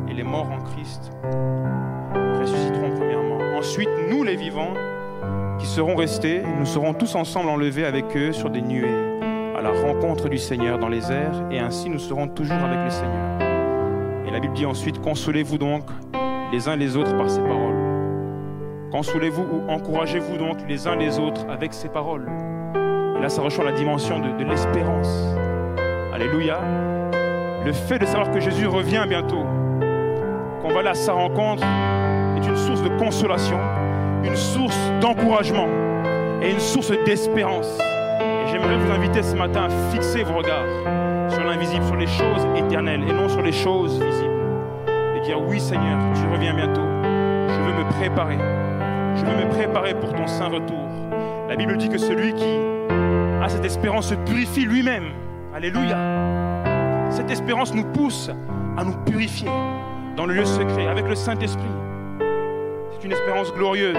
et 0.08 0.14
les 0.14 0.22
morts 0.22 0.50
en 0.50 0.62
Christ 0.62 1.12
ressusciteront 2.40 2.96
premièrement. 2.96 3.58
Ensuite, 3.58 3.90
nous 4.08 4.24
les 4.24 4.36
vivants 4.36 4.72
qui 5.58 5.66
serons 5.66 5.96
restés, 5.96 6.42
nous 6.58 6.64
serons 6.64 6.94
tous 6.94 7.14
ensemble 7.16 7.50
enlevés 7.50 7.84
avec 7.84 8.16
eux 8.16 8.32
sur 8.32 8.48
des 8.48 8.62
nuées 8.62 8.96
à 9.58 9.60
la 9.60 9.72
rencontre 9.72 10.30
du 10.30 10.38
Seigneur 10.38 10.78
dans 10.78 10.88
les 10.88 11.12
airs 11.12 11.44
et 11.50 11.58
ainsi 11.58 11.90
nous 11.90 11.98
serons 11.98 12.28
toujours 12.28 12.56
avec 12.56 12.82
le 12.82 12.90
Seigneur. 12.90 13.57
Et 14.28 14.30
la 14.30 14.40
Bible 14.40 14.52
dit 14.52 14.66
ensuite, 14.66 15.00
consolez-vous 15.00 15.56
donc 15.56 15.84
les 16.52 16.68
uns 16.68 16.76
les 16.76 16.98
autres 16.98 17.16
par 17.16 17.30
ces 17.30 17.40
paroles. 17.40 17.76
Consolez-vous 18.92 19.42
ou 19.42 19.70
encouragez-vous 19.70 20.36
donc 20.36 20.58
les 20.68 20.86
uns 20.86 20.96
les 20.96 21.18
autres 21.18 21.46
avec 21.48 21.72
ces 21.72 21.88
paroles. 21.88 22.28
Et 23.16 23.22
là, 23.22 23.30
ça 23.30 23.40
rejoint 23.40 23.64
la 23.64 23.72
dimension 23.72 24.18
de 24.20 24.44
l'espérance. 24.44 25.08
Alléluia. 26.12 26.60
Le 27.64 27.72
fait 27.72 27.98
de 27.98 28.04
savoir 28.04 28.30
que 28.30 28.38
Jésus 28.38 28.66
revient 28.66 29.06
bientôt, 29.08 29.44
qu'on 30.60 30.74
va 30.74 30.80
aller 30.80 30.90
à 30.90 30.94
sa 30.94 31.14
rencontre, 31.14 31.64
est 32.36 32.46
une 32.46 32.56
source 32.56 32.82
de 32.82 32.90
consolation, 32.98 33.58
une 34.24 34.36
source 34.36 34.78
d'encouragement 35.00 35.68
et 36.42 36.50
une 36.50 36.60
source 36.60 36.92
d'espérance. 37.06 37.78
Et 37.78 38.50
j'aimerais 38.50 38.76
vous 38.76 38.92
inviter 38.92 39.22
ce 39.22 39.34
matin 39.34 39.64
à 39.64 39.90
fixer 39.90 40.22
vos 40.22 40.34
regards 40.34 41.07
sur 41.66 41.76
l'invisible, 41.76 41.84
sur 41.84 41.96
les 41.96 42.06
choses 42.06 42.46
éternelles 42.56 43.02
et 43.08 43.12
non 43.12 43.28
sur 43.28 43.42
les 43.42 43.52
choses 43.52 44.00
visibles. 44.00 44.34
Et 45.16 45.20
dire 45.20 45.40
oui 45.40 45.60
Seigneur, 45.60 45.98
tu 46.14 46.22
reviens 46.32 46.54
bientôt. 46.54 46.82
Je 47.48 47.60
veux 47.60 47.84
me 47.84 47.88
préparer. 47.90 48.38
Je 49.16 49.24
veux 49.24 49.44
me 49.44 49.48
préparer 49.50 49.94
pour 49.94 50.12
ton 50.12 50.26
saint 50.26 50.48
retour. 50.48 50.88
La 51.48 51.56
Bible 51.56 51.76
dit 51.76 51.88
que 51.88 51.98
celui 51.98 52.34
qui 52.34 52.58
a 53.42 53.48
cette 53.48 53.64
espérance 53.64 54.08
se 54.08 54.14
purifie 54.14 54.64
lui-même 54.64 55.10
Alléluia. 55.54 55.96
Cette 57.10 57.30
espérance 57.30 57.74
nous 57.74 57.84
pousse 57.84 58.30
à 58.76 58.84
nous 58.84 58.96
purifier 59.04 59.48
dans 60.16 60.26
le 60.26 60.34
lieu 60.34 60.44
secret 60.44 60.86
avec 60.86 61.08
le 61.08 61.14
Saint-Esprit. 61.14 61.64
C'est 62.92 63.06
une 63.06 63.12
espérance 63.12 63.52
glorieuse. 63.54 63.96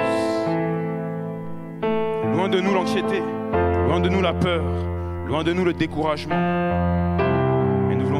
Loin 2.33 2.47
de 2.47 2.61
nous 2.61 2.73
l'anxiété, 2.73 3.21
loin 3.87 3.99
de 3.99 4.09
nous 4.09 4.21
la 4.21 4.33
peur, 4.33 4.63
loin 5.27 5.43
de 5.43 5.51
nous 5.51 5.65
le 5.65 5.73
découragement. 5.73 7.28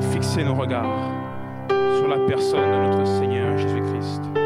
Fixer 0.02 0.44
nos 0.44 0.56
regards 0.56 1.12
sur 1.98 2.08
la 2.08 2.20
personne 2.26 2.72
de 2.72 2.88
notre 2.88 3.06
Seigneur 3.06 3.58
Jésus-Christ. 3.58 4.39